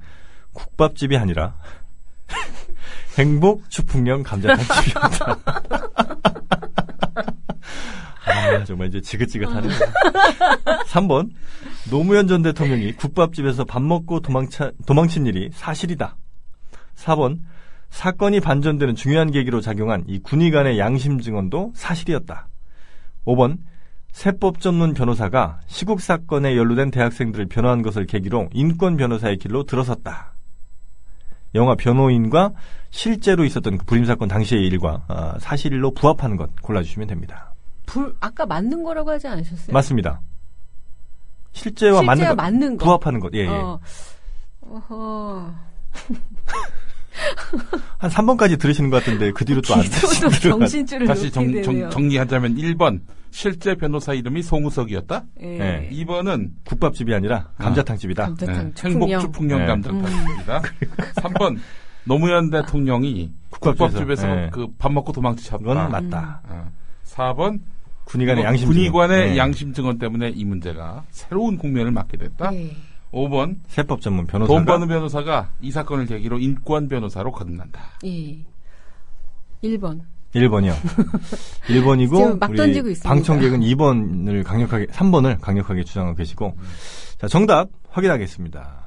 국밥집이 0.54 1.16
아니라 1.16 1.56
행복 3.18 3.70
추풍령 3.70 4.24
감자탕집이었다. 4.24 5.40
아, 8.26 8.64
정말 8.64 8.88
이제 8.88 9.02
지긋지긋하네요. 9.02 9.72
3번 10.88 11.30
노무현 11.90 12.28
전 12.28 12.42
대통령이 12.42 12.94
국밥집에서 12.94 13.66
밥 13.66 13.82
먹고 13.82 14.20
도망차, 14.20 14.72
도망친 14.86 15.26
일이 15.26 15.50
사실이다. 15.54 16.16
4번 16.96 17.40
사건이 17.90 18.40
반전되는 18.40 18.96
중요한 18.96 19.32
계기로 19.32 19.62
작용한 19.62 20.04
이 20.08 20.20
군의 20.20 20.52
간의 20.52 20.78
양심 20.78 21.20
증언도 21.20 21.72
사실이었다. 21.76 22.48
5번 23.26 23.58
세법 24.12 24.60
전문 24.60 24.94
변호사가 24.94 25.60
시국 25.68 26.02
사건에 26.02 26.56
연루된 26.56 26.92
대학생들을 26.92 27.48
변호한 27.48 27.82
것을 27.82 28.06
계기로 28.06 28.50
인권 28.54 28.98
변호사의 28.98 29.38
길로 29.38 29.64
들어섰다. 29.64 30.34
영화 31.56 31.76
변호인과 31.76 32.52
실제로 32.92 33.44
있었던 33.44 33.78
그 33.80 33.86
불임 33.86 34.06
사건 34.06 34.28
당시의 34.28 34.66
일과 34.66 35.04
아, 35.08 35.36
사실로 35.40 35.92
부합하는 35.92 36.38
것 36.38 36.50
골라주시면 36.62 37.08
됩니다. 37.08 37.54
불 37.86 38.16
아까 38.20 38.46
맞는 38.46 38.84
거라고 38.84 39.12
하지 39.12 39.28
않으셨어요? 39.28 39.74
맞습니다. 39.74 40.22
실제와 41.52 42.02
맞는 42.04 42.18
실제와 42.18 42.36
것, 42.36 42.42
맞는 42.44 42.78
거. 42.78 42.86
부합하는 42.86 43.20
것. 43.20 43.34
예, 43.34 43.40
예. 43.46 43.48
어. 43.48 43.80
어허. 44.62 45.54
한 47.98 48.10
3번까지 48.10 48.60
들으시는 48.60 48.90
것 48.92 49.04
같은데 49.04 49.32
그 49.32 49.44
뒤로 49.44 49.62
또 49.62 49.74
안 49.74 49.82
들으시는 49.90 50.32
정신줄을 50.32 51.08
다시 51.08 51.32
정. 51.32 51.52
정, 51.90 52.08
리하자면 52.08 52.56
1번 52.56 53.02
실제 53.32 53.76
변호사 53.76 54.14
이름이 54.14 54.42
송우석이었다. 54.42 55.24
예. 55.42 55.46
네. 55.58 55.90
2번은 55.92 56.52
국밥집이 56.66 57.14
아니라 57.14 57.50
감자탕집이다. 57.58 58.24
감자탕 58.24 58.74
네, 58.74 58.90
행복 58.90 59.08
추풍령. 59.10 59.22
추풍령 59.22 59.60
네. 59.60 59.66
감자탕입니다. 59.66 60.62
3번 61.16 61.58
노무현 62.06 62.50
대통령이 62.50 63.32
국밥집에서, 63.50 63.86
국밥집에서 63.86 64.36
네. 64.36 64.50
그밥 64.52 64.92
먹고. 64.92 65.14
그건 65.14 65.92
맞다. 65.92 66.42
어. 66.48 66.72
4번 67.06 67.60
군의관의 68.06 68.44
양심 68.44 68.68
군의관의 68.68 69.18
증언. 69.18 69.30
네. 69.34 69.38
양심 69.38 69.74
증언 69.74 69.98
때문에 70.00 70.30
이 70.30 70.44
문제가 70.44 71.04
새로운 71.10 71.58
국면을 71.58 71.92
맞게 71.92 72.18
됐다. 72.18 72.54
예. 72.56 72.76
5번 73.12 73.58
세법 73.68 74.02
전문 74.02 74.28
변호사가 74.28 74.56
돈 74.56 74.66
버는 74.66 74.88
변호사가 74.88 75.52
이 75.62 75.72
사건을 75.72 76.06
계기로 76.06 76.40
인권 76.40 76.88
변호사로 76.88 77.32
거듭난다. 77.32 77.82
예. 78.06 78.38
1번. 79.64 80.02
1번이요. 80.36 80.74
1번이고 81.68 82.16
지금 82.18 82.40
막 82.40 82.56
던지고 82.56 82.86
우리 82.86 82.92
있습니다. 82.94 83.10
방청객은 83.10 83.62
2번을 83.62 84.44
강력하게 84.44 84.86
3번을 84.88 85.40
강력하게 85.42 85.84
주장하고 85.84 86.16
계시고 86.16 86.56
자 87.18 87.28
정답 87.28 87.70
확인하겠습니다. 87.90 88.86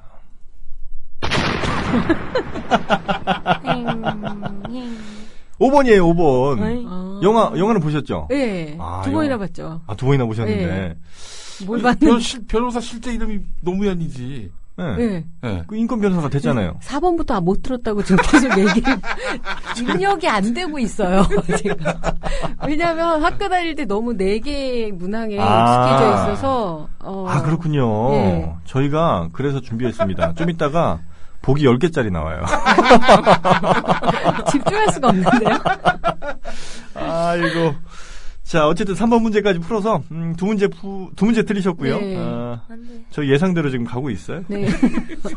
행, 3.65 4.97
5번이에요, 5.59 6.15
5번. 6.15 6.63
행. 6.65 6.85
아. 6.89 7.21
영화 7.23 7.53
영화는 7.57 7.81
보셨죠? 7.81 8.29
예. 8.33 8.77
아, 8.81 9.03
두 9.05 9.13
번이나 9.13 9.35
영화. 9.35 9.47
봤죠. 9.47 9.81
아, 9.87 9.95
두 9.95 10.07
번이나 10.07 10.25
보셨는데. 10.25 10.67
네. 10.67 10.95
뭘. 11.67 11.81
실- 12.21 12.47
변호사 12.47 12.81
실제 12.81 13.13
이름이 13.15 13.39
노무현이지. 13.61 14.51
네. 14.77 14.85
예. 14.99 15.25
예. 15.45 15.65
그 15.67 15.77
인권 15.77 16.01
변호사가 16.01 16.29
됐잖아요. 16.31 16.79
4번부터 16.83 17.43
못 17.43 17.63
들었다고 17.63 18.03
지금 18.03 18.17
계속 18.25 18.51
얘기를. 18.59 18.97
입력이 19.79 20.29
안 20.29 20.55
되고 20.55 20.79
있어요, 20.79 21.23
제가. 21.59 21.99
왜냐면 22.67 23.23
학교 23.23 23.49
다닐 23.49 23.75
때 23.75 23.85
너무 23.85 24.15
네 24.17 24.39
개 24.41 24.91
문항에 24.95 25.39
아. 25.39 25.95
익숙해져 25.95 26.17
있어서. 26.33 26.89
어, 27.01 27.27
아, 27.29 27.43
그렇군요. 27.43 28.13
예. 28.15 28.53
저희가 28.65 29.29
그래서 29.33 29.61
준비했습니다. 29.61 30.35
좀 30.35 30.51
이따가 30.51 31.01
보기 31.43 31.65
10개짜리 31.65 32.11
나와요. 32.11 32.45
집중할 34.51 34.89
수가 34.93 35.09
없는데요? 35.09 35.59
아이고. 36.95 37.75
자, 38.53 38.69
어쨌든 38.69 38.95
3번 38.95 39.23
문제까지 39.23 39.61
풀어서 39.61 40.03
음, 40.11 40.37
두 40.37 40.45
문제 40.45 40.69
푸, 40.69 41.11
두 41.17 41.25
문제 41.25 41.43
틀리셨고요. 41.43 41.99
네. 41.99 42.17
아. 42.19 42.61
저 43.09 43.25
예상대로 43.25 43.71
지금 43.71 43.87
가고 43.87 44.11
있어요. 44.11 44.43
네. 44.47 44.69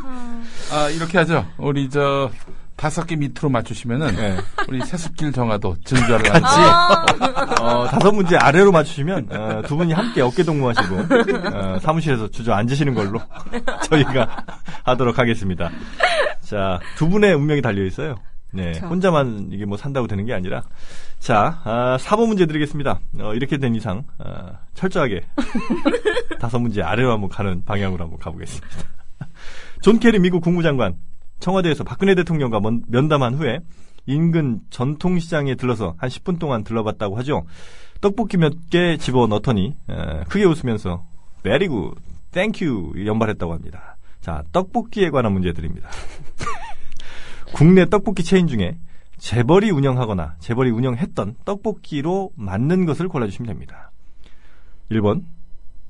아, 0.04 0.42
아, 0.76 0.90
이렇게 0.90 1.18
하죠. 1.20 1.46
우리 1.58 1.90
저 1.90 2.30
다섯 2.76 3.08
개 3.08 3.16
밑으로 3.16 3.48
맞추시면은 3.48 4.16
네. 4.18 4.36
우리 4.68 4.82
세습길 4.82 5.32
정화도 5.32 5.78
증자를 5.86 6.30
같이 6.30 6.60
하는 6.60 7.62
어, 7.62 7.88
다섯 7.88 8.12
문제 8.12 8.36
아래로 8.36 8.74
맞추시면 8.74 9.30
어, 9.32 9.62
두 9.66 9.78
분이 9.78 9.94
함께 9.94 10.20
어깨 10.20 10.44
동무하시고 10.44 10.96
어, 11.54 11.80
사무실에서 11.80 12.28
주저앉으시는 12.28 12.94
걸로 12.96 13.22
저희가 13.88 14.44
하도록 14.84 15.18
하겠습니다. 15.18 15.72
자, 16.42 16.82
두 16.98 17.08
분의 17.08 17.34
운명이 17.34 17.62
달려 17.62 17.86
있어요. 17.86 18.16
네, 18.52 18.72
자. 18.74 18.88
혼자만 18.88 19.50
이게 19.52 19.66
뭐 19.66 19.78
산다고 19.78 20.08
되는 20.08 20.26
게 20.26 20.34
아니라 20.34 20.64
자, 21.20 21.62
아, 21.66 21.98
4번 22.00 22.28
문제 22.28 22.46
드리겠습니다. 22.46 23.00
어, 23.20 23.34
이렇게 23.34 23.58
된 23.58 23.76
이상 23.76 24.04
어, 24.20 24.58
철저하게 24.74 25.22
다섯 26.40 26.60
문제 26.60 26.82
아래로 26.82 27.12
한번 27.12 27.30
가는 27.30 27.64
방향으로 27.66 28.04
한번 28.04 28.20
가보겠습니다. 28.20 28.68
존 29.82 30.00
케리 30.00 30.20
미국 30.20 30.42
국무장관 30.42 30.96
청와대에서 31.40 31.84
박근혜 31.84 32.16
대통령과 32.16 32.60
먼- 32.62 32.84
면담한 32.88 33.36
후에 33.36 33.60
인근 34.06 34.60
전통시장에 34.70 35.56
들러서 35.56 35.96
한 35.98 36.10
10분 36.10 36.40
동안 36.40 36.64
들러봤다고 36.64 37.18
하죠. 37.18 37.46
떡볶이 38.02 38.38
몇 38.38 38.54
개 38.70 38.98
집어 38.98 39.28
넣더니 39.28 39.76
에, 39.90 40.24
크게 40.30 40.46
웃으면서 40.46 41.06
very 41.44 41.68
good, 41.68 41.96
thank 42.32 42.66
you 42.66 42.94
연발했다고 43.06 43.52
합니다. 43.54 43.98
자, 44.22 44.44
떡볶이에 44.52 45.10
관한 45.10 45.34
문제 45.34 45.52
드립니다. 45.54 45.90
국내 47.54 47.86
떡볶이 47.86 48.24
체인 48.24 48.48
중에 48.48 48.78
재벌이 49.18 49.72
운영하거나 49.72 50.36
재벌이 50.40 50.72
운영했던 50.72 51.36
떡볶이로 51.46 52.32
맞는 52.36 52.86
것을 52.86 53.08
골라주시면 53.08 53.48
됩니다. 53.48 53.92
1번 54.92 55.24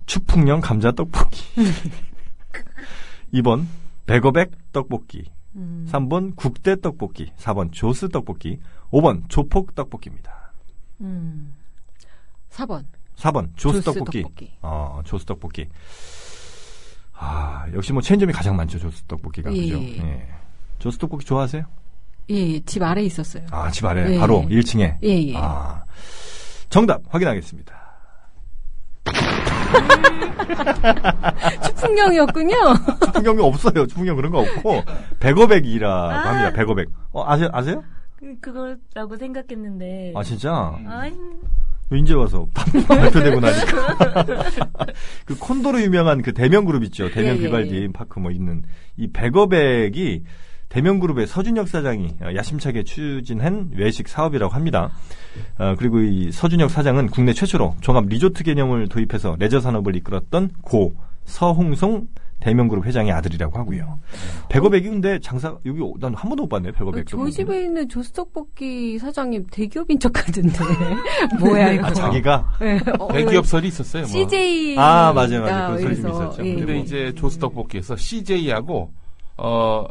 추풍령 0.05 0.61
감자 0.61 0.91
떡볶이 0.91 1.43
2번 3.33 3.65
백어백 4.05 4.51
떡볶이 4.71 5.25
음. 5.55 5.87
3번 5.89 6.35
국대 6.35 6.79
떡볶이 6.79 7.31
4번 7.37 7.71
조스 7.71 8.09
떡볶이 8.09 8.59
5번 8.91 9.23
조폭 9.29 9.73
떡볶이입니다. 9.75 10.53
음. 11.01 11.53
4번. 12.51 12.85
4번 13.17 13.49
조스, 13.55 13.81
조스 13.81 13.99
떡볶이. 13.99 14.21
떡볶이. 14.21 14.51
어, 14.61 15.01
조스 15.05 15.25
떡볶이. 15.25 15.67
아, 17.13 17.65
역시 17.73 17.93
뭐 17.93 18.01
체인점이 18.01 18.33
가장 18.33 18.55
많죠, 18.55 18.77
조스 18.77 19.03
떡볶이가. 19.03 19.53
예. 19.53 19.61
그죠? 19.61 19.81
예. 19.81 20.27
조스 20.85 20.99
떡볶이 20.99 21.25
좋아하세요? 21.25 21.63
예, 22.29 22.35
예, 22.35 22.59
집 22.59 22.83
아래 22.83 23.01
있었어요. 23.01 23.43
아, 23.49 23.71
집 23.71 23.85
아래 23.85 24.13
예. 24.13 24.19
바로 24.19 24.45
1층에. 24.47 24.97
예, 25.03 25.27
예. 25.29 25.33
아. 25.35 25.83
정답 26.69 27.01
확인하겠습니다. 27.09 27.73
추풍령이었군요. 31.65 32.55
추풍경이 33.03 33.41
없어요. 33.41 33.87
추풍경 33.87 34.15
그런 34.15 34.31
거 34.31 34.41
없고 34.41 34.83
백어백이라고 35.19 35.91
아. 35.91 36.29
합니다. 36.29 36.53
백어백. 36.53 36.87
어, 37.13 37.23
아세요? 37.25 37.49
아세요? 37.51 37.83
그- 38.17 38.39
그거라고 38.39 39.17
생각했는데. 39.17 40.13
아 40.15 40.21
진짜? 40.21 40.77
아이, 40.87 41.11
이제 41.93 42.13
와서 42.13 42.47
발표되고 42.87 43.39
나니까 43.39 44.23
그 45.25 45.35
콘도로 45.39 45.81
유명한 45.81 46.21
그 46.21 46.31
대명 46.31 46.65
그룹 46.65 46.83
있죠. 46.83 47.09
대명 47.09 47.37
예, 47.37 47.39
예, 47.39 47.41
비발디 47.41 47.75
예. 47.75 47.87
파크 47.91 48.19
뭐 48.19 48.29
있는 48.29 48.61
이 48.97 49.07
백어백이 49.11 50.23
대명 50.69 50.99
그룹의 50.99 51.27
서준혁 51.27 51.67
사장이 51.67 52.15
어, 52.21 52.35
야심차게 52.35 52.83
추진한 52.83 53.71
외식 53.75 54.07
사업이라고 54.07 54.53
합니다. 54.53 54.91
어, 55.57 55.75
그리고 55.77 55.99
이 56.01 56.31
서준혁 56.31 56.69
사장은 56.71 57.07
국내 57.07 57.33
최초로 57.33 57.75
종합 57.81 58.05
리조트 58.07 58.43
개념을 58.43 58.87
도입해서 58.89 59.35
레저 59.39 59.59
산업을 59.59 59.95
이끌었던 59.95 60.49
고 60.61 60.93
서홍송 61.25 62.07
대명그룹 62.41 62.85
회장의 62.85 63.11
아들이라고 63.13 63.57
하고요. 63.57 63.97
베거백이 64.49 64.89
근데 64.89 65.19
장사 65.19 65.57
여기 65.65 65.79
난 65.99 66.13
한 66.13 66.29
번도 66.29 66.43
못 66.43 66.49
봤네. 66.49 66.71
베거백. 66.73 67.07
저희 67.07 67.31
집에 67.31 67.63
있는 67.63 67.87
조스떡볶이 67.87 68.99
사장님 68.99 69.47
대기업인 69.49 69.97
척 69.99 70.15
하던데. 70.27 70.59
뭐야, 71.39 71.71
이거. 71.71 71.85
아 71.87 71.93
자기가 71.93 72.57
네, 72.59 72.79
어, 72.99 73.07
대기업설이 73.11 73.69
있었어요. 73.69 74.03
뭐. 74.03 74.11
CJ. 74.11 74.77
아, 74.77 75.13
맞아요, 75.15 75.41
맞아요. 75.41 75.67
그런 75.77 75.79
소리 75.81 75.95
좀 76.01 76.11
있었죠. 76.11 76.45
예. 76.45 76.55
근데 76.55 76.79
이제 76.79 77.13
조스 77.15 77.39
떡볶이에서 77.39 77.95
CJ하고 77.95 78.91
어 79.37 79.85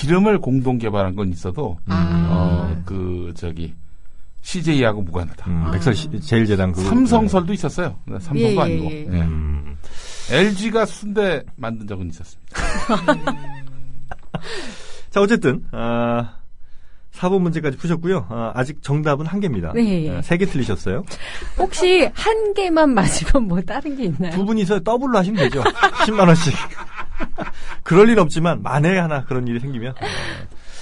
기름을 0.00 0.38
공동 0.40 0.78
개발한 0.78 1.14
건 1.14 1.28
있어도 1.28 1.78
아. 1.86 2.72
어그 2.86 3.34
저기 3.36 3.74
CJ하고 4.42 5.02
무관하다. 5.02 5.50
음, 5.50 5.70
백설 5.72 5.94
시- 5.94 6.20
제일제당 6.20 6.72
그 6.72 6.80
삼성설도 6.82 7.52
있었어요. 7.52 7.96
삼성도 8.08 8.40
예, 8.40 8.54
예, 8.54 8.58
아니고. 8.60 8.84
예. 8.90 9.00
예. 9.00 9.20
음. 9.20 9.76
LG가 10.30 10.86
순대 10.86 11.42
만든 11.56 11.86
적은 11.86 12.08
있었습니다. 12.08 12.56
자, 15.10 15.20
어쨌든, 15.20 15.64
아, 15.72 16.36
4번 17.12 17.40
문제까지 17.42 17.76
푸셨고요. 17.76 18.26
아, 18.30 18.52
아직 18.54 18.82
정답은 18.82 19.26
한 19.26 19.40
개입니다. 19.40 19.72
네, 19.74 20.06
예. 20.06 20.22
세개 20.22 20.46
틀리셨어요. 20.46 21.04
혹시 21.58 22.08
한 22.14 22.54
개만 22.54 22.94
맞으면 22.94 23.46
뭐 23.48 23.60
다른 23.60 23.94
게 23.96 24.04
있나요? 24.04 24.32
두 24.32 24.44
분이서 24.46 24.80
더블로 24.80 25.18
하시면 25.18 25.38
되죠. 25.44 25.62
10만 26.06 26.28
원씩. 26.28 26.54
그럴 27.82 28.08
일 28.08 28.18
없지만, 28.18 28.62
만에 28.62 28.98
하나 28.98 29.24
그런 29.24 29.46
일이 29.48 29.60
생기면. 29.60 29.94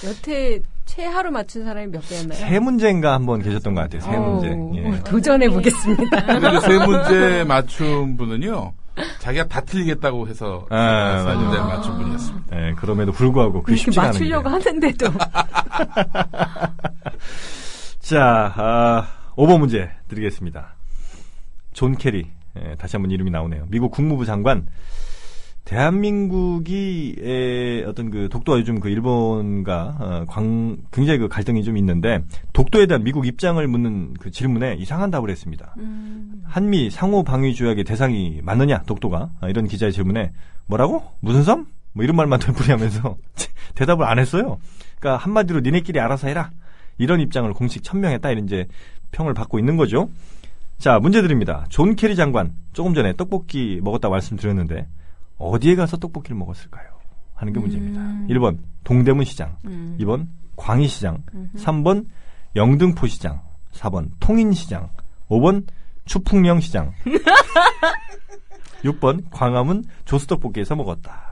여태 0.05 0.59
최하로 0.85 1.31
맞춘 1.31 1.65
사람이 1.65 1.87
몇 1.87 2.07
개였나요? 2.07 2.39
세 2.39 2.59
문제인가 2.59 3.13
한번 3.13 3.41
계셨던 3.41 3.73
것 3.75 3.81
같아요. 3.81 4.01
세 4.01 4.17
문제. 4.17 4.49
어우, 4.49 4.75
예. 4.77 4.99
도전해 5.03 5.49
보겠습니다. 5.49 6.25
그리고 6.25 6.59
세 6.61 6.77
문제 6.85 7.43
맞춘 7.43 8.15
분은요, 8.17 8.73
자기가 9.19 9.47
다 9.47 9.61
틀리겠다고 9.61 10.27
해서 10.27 10.65
아, 10.69 11.23
세 11.25 11.33
문제 11.35 11.57
맞아요. 11.57 11.75
맞춘 11.77 11.97
분이었습니다. 11.97 12.67
예, 12.67 12.73
그럼에도 12.73 13.11
불구하고 13.11 13.61
그 13.63 13.75
쉽지가 13.75 14.03
않은 14.03 14.13
맞추려고 14.13 14.43
게. 14.43 14.49
하는데도. 14.49 15.07
자, 17.99 18.53
아, 18.55 19.07
5번 19.35 19.59
문제 19.59 19.89
드리겠습니다. 20.07 20.75
존 21.73 21.95
케리. 21.97 22.29
예, 22.57 22.75
다시 22.75 22.95
한번 22.95 23.11
이름이 23.11 23.29
나오네요. 23.31 23.65
미국 23.69 23.91
국무부 23.91 24.25
장관. 24.25 24.65
대한민국이 25.69 27.15
에, 27.21 27.83
어떤 27.83 28.09
그 28.09 28.27
독도와 28.27 28.57
요즘 28.57 28.79
그 28.79 28.89
일본과 28.89 29.97
어, 29.99 30.25
광, 30.27 30.77
굉장히 30.91 31.19
그 31.19 31.27
갈등이 31.27 31.63
좀 31.63 31.77
있는데 31.77 32.23
독도에 32.53 32.87
대한 32.87 33.03
미국 33.03 33.27
입장을 33.27 33.65
묻는 33.67 34.15
그 34.15 34.31
질문에 34.31 34.73
이상한 34.79 35.11
답을 35.11 35.29
했습니다. 35.29 35.75
음, 35.77 36.41
한미 36.43 36.89
상호 36.89 37.21
방위 37.21 37.53
조약의 37.53 37.83
대상이 37.83 38.41
맞느냐 38.43 38.81
독도가 38.87 39.29
아, 39.41 39.47
이런 39.47 39.67
기자의 39.67 39.93
질문에 39.93 40.31
뭐라고 40.65 41.03
무슨 41.19 41.43
섬? 41.43 41.67
뭐 41.93 42.03
이런 42.03 42.15
말만 42.15 42.39
되풀이하면서 42.39 43.17
대답을 43.75 44.05
안 44.05 44.17
했어요. 44.17 44.57
그러니까 44.99 45.23
한마디로 45.23 45.59
니네끼리 45.59 45.99
알아서 45.99 46.29
해라 46.29 46.49
이런 46.97 47.19
입장을 47.19 47.51
공식 47.53 47.83
천명했다 47.83 48.31
이런 48.31 48.45
이제 48.45 48.65
평을 49.11 49.35
받고 49.35 49.59
있는 49.59 49.77
거죠. 49.77 50.09
자 50.79 50.97
문제 50.97 51.21
드립니다. 51.21 51.67
존 51.69 51.95
케리 51.95 52.15
장관 52.15 52.53
조금 52.73 52.95
전에 52.95 53.13
떡볶이 53.15 53.81
먹었다고 53.83 54.11
말씀드렸는데 54.13 54.87
어디에 55.39 55.75
가서 55.75 55.97
떡볶이를 55.97 56.37
먹었을까요? 56.37 56.87
하는 57.35 57.53
게 57.53 57.59
문제입니다. 57.59 57.99
음. 58.01 58.27
1번 58.29 58.57
동대문 58.83 59.23
시장, 59.25 59.55
음. 59.65 59.97
2번 59.99 60.27
광희 60.57 60.87
시장, 60.87 61.23
음흠. 61.33 61.57
3번 61.57 62.05
영등포 62.55 63.07
시장, 63.07 63.41
4번 63.73 64.09
통인 64.19 64.51
시장, 64.51 64.89
5번 65.29 65.65
추풍령 66.05 66.59
시장, 66.59 66.91
6번 68.83 69.23
광화문 69.31 69.85
조스떡볶이에서 70.05 70.75
먹었다. 70.75 71.27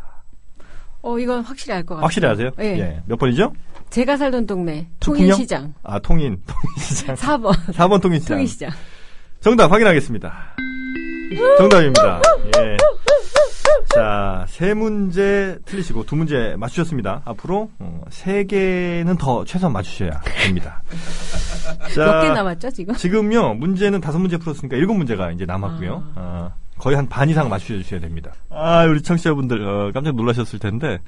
어, 1.01 1.19
이건 1.19 1.41
확실히 1.41 1.73
알 1.75 1.83
것 1.83 1.95
같아요. 1.95 2.03
확실히 2.05 2.27
아세요? 2.29 2.49
예. 2.59 2.63
예. 2.79 3.01
몇 3.05 3.17
번이죠? 3.17 3.53
제가 3.89 4.15
살던 4.17 4.45
동네, 4.47 4.87
추풍령? 4.99 5.29
통인 5.29 5.35
시장. 5.43 5.73
아, 5.83 5.99
통인, 5.99 6.41
통인 6.45 6.77
시장. 6.77 7.15
4번, 7.15 7.51
4번 7.73 8.01
통인 8.01 8.19
시장. 8.19 8.35
통인 8.37 8.47
시장. 8.47 8.69
정답 9.41 9.71
확인하겠습니다. 9.71 10.55
정답입니다. 11.57 12.21
예. 12.57 12.77
자, 13.93 14.45
세 14.47 14.73
문제 14.73 15.57
틀리시고 15.65 16.05
두 16.05 16.15
문제 16.15 16.55
맞추셨습니다. 16.57 17.21
앞으로 17.25 17.69
어, 17.79 18.01
세 18.09 18.43
개는 18.43 19.17
더 19.17 19.43
최소한 19.45 19.73
맞추셔야 19.73 20.21
됩니다. 20.21 20.81
자, 21.95 22.05
몇개 22.05 22.29
남았죠, 22.29 22.69
지금? 22.71 22.93
지금요 22.95 23.55
문제는 23.55 24.01
다섯 24.01 24.19
문제 24.19 24.37
풀었으니까 24.37 24.77
일곱 24.77 24.93
문제가 24.95 25.31
이제 25.31 25.45
남았고요. 25.45 26.11
아, 26.15 26.51
거의 26.77 26.95
한 26.95 27.07
반 27.09 27.29
이상 27.29 27.49
맞추셔야 27.49 27.99
됩니다. 27.99 28.33
아 28.49 28.85
우리 28.85 29.01
청취자분들 29.01 29.67
어, 29.67 29.91
깜짝 29.93 30.15
놀라셨을 30.15 30.59
텐데 30.59 30.99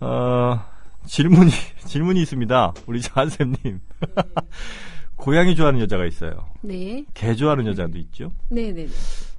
어, 0.00 0.60
질문이 1.06 1.50
질문이 1.86 2.20
있습니다. 2.22 2.72
우리 2.86 3.00
장한쌤님 3.00 3.80
고양이 5.16 5.54
좋아하는 5.54 5.80
여자가 5.80 6.04
있어요. 6.06 6.32
네. 6.62 7.04
개 7.14 7.34
좋아하는 7.34 7.66
여자도 7.68 7.98
있죠. 7.98 8.30
네네네. 8.48 8.88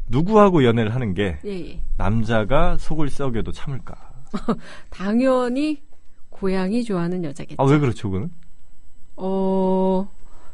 누구하고 0.09 0.63
연애를 0.63 0.93
하는 0.95 1.13
게 1.13 1.37
예, 1.45 1.49
예. 1.71 1.79
남자가 1.97 2.77
속을 2.77 3.09
썩여도 3.09 3.51
참을까? 3.51 3.95
당연히 4.89 5.81
고양이 6.29 6.83
좋아하는 6.83 7.23
여자겠죠. 7.23 7.61
아 7.61 7.65
왜 7.65 7.79
그렇죠, 7.79 8.09
그거는? 8.09 8.31
어, 9.15 10.07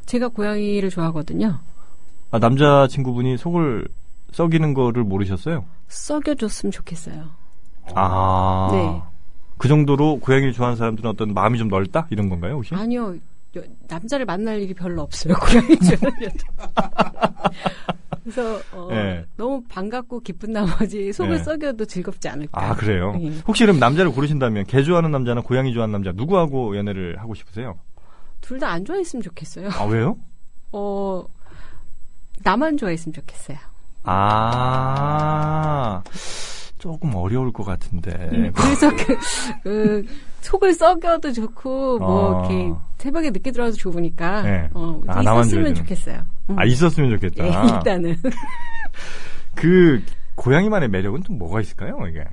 제가 0.06 0.28
고양이를 0.28 0.90
좋아하거든요. 0.90 1.58
아, 2.30 2.38
남자 2.38 2.86
친구분이 2.88 3.36
속을 3.36 3.86
썩이는 4.32 4.74
거를 4.74 5.04
모르셨어요? 5.04 5.64
썩여줬으면 5.88 6.72
좋겠어요. 6.72 7.24
아. 7.94 8.68
네. 8.72 9.02
그 9.58 9.68
정도로 9.68 10.18
고양이를 10.18 10.52
좋아하는 10.52 10.76
사람들은 10.76 11.08
어떤 11.10 11.32
마음이 11.34 11.58
좀 11.58 11.68
넓다? 11.68 12.06
이런 12.10 12.28
건가요, 12.28 12.54
혹시? 12.54 12.74
아니요. 12.74 13.14
여- 13.56 13.62
남자를 13.88 14.24
만날 14.26 14.60
일이 14.60 14.74
별로 14.74 15.02
없어요. 15.02 15.34
고양이 15.40 15.70
여자. 16.22 16.46
그래서 18.22 18.60
어, 18.72 18.88
네. 18.90 19.24
너무 19.36 19.62
반갑고 19.68 20.20
기쁜 20.20 20.52
나머지 20.52 21.12
속을 21.12 21.36
네. 21.38 21.42
썩여도 21.42 21.84
즐겁지 21.84 22.28
않을까. 22.28 22.62
아, 22.70 22.74
그래요? 22.74 23.12
네. 23.16 23.32
혹시 23.46 23.64
그럼 23.64 23.78
남자를 23.78 24.10
고르신다면 24.12 24.64
개 24.66 24.82
좋아하는 24.82 25.10
남자나 25.10 25.42
고양이 25.42 25.72
좋아하는 25.74 25.92
남자 25.92 26.12
누구하고 26.12 26.76
연애를 26.76 27.18
하고 27.20 27.34
싶으세요? 27.34 27.78
둘 28.40 28.58
다 28.58 28.68
안 28.68 28.84
좋아했으면 28.84 29.22
좋겠어요. 29.22 29.68
아, 29.72 29.84
왜요? 29.84 30.16
어, 30.72 31.24
나만 32.42 32.76
좋아했으면 32.78 33.12
좋겠어요. 33.14 33.58
아. 34.04 36.02
조금 36.78 37.14
어려울 37.14 37.52
것 37.52 37.64
같은데. 37.64 38.10
음, 38.32 38.52
그래서 38.54 38.90
그, 38.96 39.16
그 39.62 40.06
속을 40.44 40.74
썩여도 40.74 41.32
좋고 41.32 41.98
뭐 41.98 42.42
아. 42.42 42.46
이렇게 42.46 42.78
새벽에 42.98 43.30
늦게 43.30 43.50
들어와도 43.50 43.76
좋으니까 43.76 44.42
네. 44.42 44.68
어, 44.74 45.00
아, 45.06 45.22
있었으면. 45.22 45.74
좋겠어요. 45.74 46.22
음. 46.50 46.58
아, 46.58 46.64
있었으면 46.64 47.10
좋겠다. 47.10 47.44
예, 47.46 47.48
일단은 47.74 48.14
그, 49.56 50.02
고양이만의 50.34 50.90
매력은 50.90 51.22
또 51.22 51.32
뭐가 51.32 51.60
있을까요, 51.62 51.96
이게? 52.08 52.24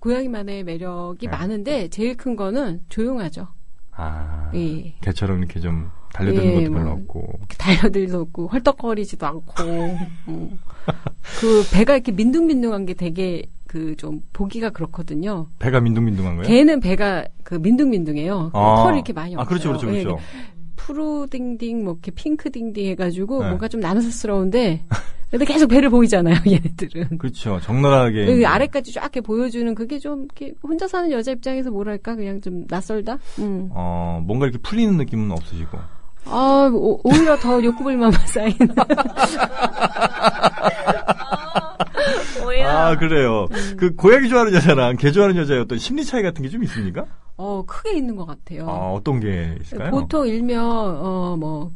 고양이만의 0.00 0.64
매력이 0.64 1.26
네. 1.26 1.30
많은데 1.30 1.88
제일 1.88 2.16
큰 2.16 2.34
거는 2.34 2.82
조용하죠. 2.88 3.46
아. 3.92 4.50
예. 4.54 4.94
개처럼 5.00 5.38
이렇게 5.38 5.60
좀 5.60 5.90
달려드는 6.12 6.44
예, 6.44 6.64
것도 6.64 6.72
별로 6.72 6.84
뭐. 6.84 6.92
없고. 6.94 7.40
달려들도 7.56 8.20
없고 8.22 8.48
헐떡거리지도 8.48 9.26
않고 9.26 9.62
음. 10.28 10.58
그 11.40 11.62
배가 11.72 11.94
이렇게 11.94 12.10
민둥민둥한 12.12 12.84
게 12.84 12.94
되게 12.94 13.46
그 13.66 13.94
좀 13.96 14.20
보기가 14.32 14.70
그렇거든요. 14.70 15.48
배가 15.58 15.80
민둥민둥한 15.80 16.36
거예요? 16.36 16.48
개는 16.48 16.80
배가 16.80 17.24
그 17.42 17.54
민둥민둥해요. 17.54 18.50
아. 18.52 18.82
털이 18.84 18.96
이렇게 18.98 19.12
많이 19.12 19.34
아, 19.36 19.40
없어요. 19.40 19.48
그렇죠, 19.48 19.68
그렇죠, 19.70 19.96
예, 19.96 20.02
그렇죠. 20.04 20.22
푸르딩딩 20.76 21.84
뭐 21.84 21.94
이렇게 21.94 22.10
핑크딩딩 22.12 22.86
해가지고 22.90 23.40
네. 23.42 23.46
뭔가 23.48 23.68
좀 23.68 23.80
남사스러운데 23.80 24.84
근데 25.30 25.44
계속 25.44 25.66
배를 25.68 25.90
보이잖아요 25.90 26.36
얘네들은 26.46 27.18
그렇죠. 27.18 27.58
적나라하게. 27.60 28.26
그 28.26 28.46
아래까지 28.46 28.92
쫙 28.92 29.00
이렇게 29.02 29.20
보여주는 29.20 29.74
그게 29.74 29.98
좀 29.98 30.24
이렇게 30.26 30.54
혼자 30.62 30.86
사는 30.86 31.10
여자 31.10 31.32
입장에서 31.32 31.70
뭐랄까 31.70 32.14
그냥 32.14 32.40
좀 32.40 32.64
낯설다 32.68 33.18
음. 33.40 33.68
어, 33.72 34.22
뭔가 34.24 34.46
이렇게 34.46 34.58
풀리는 34.62 34.96
느낌은 34.96 35.30
없으시고. 35.32 35.78
아 36.28 36.70
오, 36.72 37.00
오히려 37.04 37.36
더 37.36 37.62
욕구불만만 37.62 38.12
쌓이는 38.26 38.56
아, 42.88 42.96
그래요. 42.96 43.46
음. 43.50 43.76
그 43.76 43.94
고양이 43.94 44.28
좋아하는 44.28 44.54
여자랑 44.54 44.96
개 44.96 45.10
좋아하는 45.12 45.36
여자의 45.40 45.60
어떤 45.60 45.78
심리 45.78 46.04
차이 46.04 46.22
같은 46.22 46.42
게 46.42 46.48
좀 46.48 46.62
있습니까? 46.64 47.04
어, 47.36 47.62
크게 47.66 47.96
있는 47.98 48.16
것 48.16 48.26
같아요. 48.26 48.68
아, 48.68 48.92
어떤 48.92 49.20
게 49.20 49.56
있을까요? 49.60 49.90
보통 49.90 50.26
일명, 50.26 50.64
어, 50.64 51.36
뭐, 51.38 51.70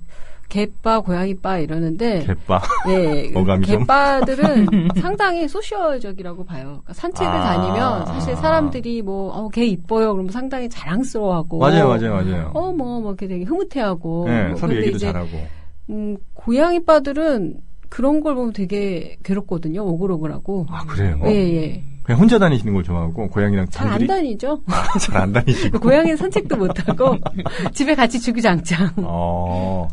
개빠, 0.49 1.01
고양이빠 1.01 1.59
이러는데, 1.59 2.25
개빠. 2.27 2.61
네. 2.87 3.31
개빠들은 3.65 4.67
상당히 5.01 5.47
소셜적이라고 5.47 6.45
봐요. 6.45 6.65
그러니까 6.83 6.93
산책을 6.95 7.33
아. 7.33 7.43
다니면 7.43 8.07
사실 8.07 8.35
사람들이 8.37 9.03
뭐, 9.03 9.31
어, 9.33 9.49
개 9.51 9.65
이뻐요. 9.67 10.13
그러면 10.15 10.33
상당히 10.33 10.69
자랑스러워하고. 10.69 11.59
맞아요, 11.59 11.89
맞아요, 11.89 12.15
맞아요. 12.15 12.51
어, 12.55 12.73
뭐, 12.73 13.01
뭐, 13.01 13.11
이렇게 13.13 13.29
되게 13.29 13.45
흐뭇해하고. 13.45 14.25
네, 14.29 14.49
뭐, 14.49 14.57
서로 14.57 14.75
얘기도 14.77 14.97
이제, 14.97 15.07
잘하고. 15.13 15.29
음, 15.91 16.17
고양이빠들은 16.35 17.55
그런 17.91 18.21
걸 18.23 18.35
보면 18.37 18.53
되게 18.55 19.17
괴롭거든요. 19.25 19.83
오글오글하고. 19.85 20.67
아, 20.71 20.85
그래요? 20.87 21.21
예, 21.27 21.31
예. 21.31 21.85
그냥 22.03 22.21
혼자 22.23 22.39
다니시는 22.39 22.73
걸 22.73 22.83
좋아하고, 22.83 23.29
고양이랑 23.29 23.69
잘 23.69 23.87
안 23.89 24.07
다니죠. 24.07 24.63
잘안 25.01 25.33
다니시고. 25.33 25.79
고양이는 25.81 26.17
산책도 26.17 26.57
못 26.57 26.89
하고, 26.89 27.17
집에 27.75 27.95
같이 27.95 28.19
주구장창. 28.19 28.91
어, 28.99 29.87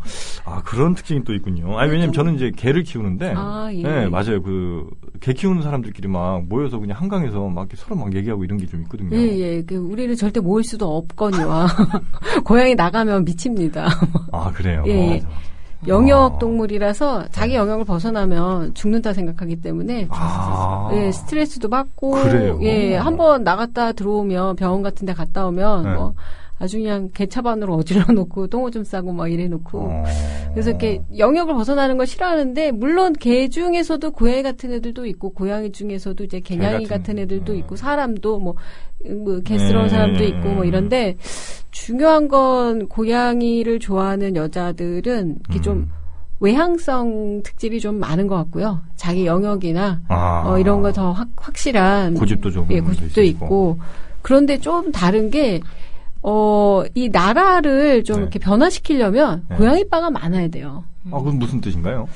아, 0.45 0.61
그런 0.63 0.95
특징이 0.95 1.23
또 1.25 1.33
있군요. 1.35 1.77
아니, 1.77 1.91
왜냐면 1.91 2.13
저는 2.13 2.35
이제 2.35 2.51
개를 2.55 2.83
키우는데, 2.83 3.33
아, 3.35 3.69
예. 3.73 3.81
네, 3.83 4.07
맞아요. 4.07 4.41
그, 4.41 4.89
개 5.19 5.33
키우는 5.33 5.61
사람들끼리 5.63 6.07
막 6.07 6.43
모여서 6.47 6.79
그냥 6.79 6.97
한강에서 6.99 7.49
막 7.49 7.67
서로 7.75 7.95
막 7.95 8.15
얘기하고 8.15 8.43
이런 8.45 8.57
게 8.57 8.67
좀 8.67 8.81
있거든요. 8.83 9.15
예, 9.17 9.39
예. 9.39 9.61
그 9.63 9.75
우리를 9.75 10.15
절대 10.15 10.39
모을 10.39 10.63
수도 10.63 10.95
없거니와 10.97 11.67
고양이 12.45 12.73
나가면 12.75 13.25
미칩니다. 13.25 13.87
아, 14.31 14.51
그래요? 14.53 14.83
예, 14.87 14.91
예. 14.91 15.09
맞아. 15.15 15.27
영역 15.85 16.39
동물이라서 16.39 17.25
자기 17.31 17.55
영역을 17.55 17.85
벗어나면 17.85 18.73
죽는다 18.73 19.13
생각하기 19.13 19.61
때문에 19.61 20.07
아. 20.09 20.89
예, 20.93 21.11
스트레스도 21.11 21.69
받고 21.69 22.11
그래요? 22.11 22.59
예, 22.63 22.95
한번 22.95 23.43
나갔다 23.43 23.91
들어오면 23.91 24.55
병원 24.55 24.81
같은 24.81 25.05
데 25.05 25.13
갔다 25.13 25.45
오면 25.45 25.83
네. 25.83 25.93
뭐 25.93 26.15
아주 26.59 26.77
그냥 26.79 27.09
개차반으로 27.13 27.75
어질러 27.75 28.05
놓고 28.13 28.47
똥오줌 28.47 28.83
싸고 28.83 29.13
막 29.13 29.31
이래 29.31 29.47
놓고 29.47 29.79
어. 29.79 30.03
그래서 30.53 30.71
이렇게 30.71 31.01
영역을 31.17 31.53
벗어나는 31.53 31.97
걸 31.97 32.07
싫어하는데 32.07 32.71
물론 32.71 33.13
개 33.13 33.47
중에서도 33.47 34.09
고양이 34.11 34.41
같은 34.41 34.73
애들도 34.73 35.05
있고 35.05 35.29
고양이 35.31 35.71
중에서도 35.71 36.23
이제 36.23 36.39
개냥이 36.39 36.85
개 36.85 36.89
같은, 36.89 36.97
같은 36.97 37.19
애들도 37.19 37.53
음. 37.53 37.57
있고 37.59 37.75
사람도 37.75 38.39
뭐, 38.39 38.55
뭐 39.23 39.39
개스러운 39.41 39.85
네. 39.85 39.89
사람도 39.89 40.23
있고 40.23 40.49
뭐 40.49 40.63
이런데 40.65 41.15
중요한 41.69 42.27
건 42.27 42.87
고양이를 42.87 43.79
좋아하는 43.79 44.35
여자들은 44.35 45.37
이렇게 45.49 45.61
좀 45.61 45.77
음. 45.77 45.91
외향성 46.39 47.41
특질이 47.43 47.79
좀 47.79 47.99
많은 47.99 48.27
것 48.27 48.35
같고요. 48.35 48.81
자기 48.95 49.25
영역이나 49.25 50.01
아. 50.07 50.43
어, 50.45 50.59
이런 50.59 50.81
거 50.81 50.91
더 50.91 51.11
확실한 51.35 52.15
고집도 52.15 52.49
좀 52.51 52.67
예, 52.71 52.79
고집도 52.79 53.21
있으시고. 53.21 53.45
있고 53.45 53.79
그런데 54.21 54.57
좀 54.59 54.91
다른 54.91 55.29
게 55.29 55.61
어, 56.29 56.83
이 56.93 57.07
나라를 57.07 58.03
좀 58.03 58.17
네. 58.17 58.21
이렇게 58.23 58.37
변화시키려면 58.39 59.45
네. 59.49 59.55
고양이빠가 59.55 60.09
많아야 60.09 60.49
돼요. 60.49 60.83
아, 61.09 61.19
그건 61.19 61.39
무슨 61.39 61.61
뜻인가요? 61.61 62.09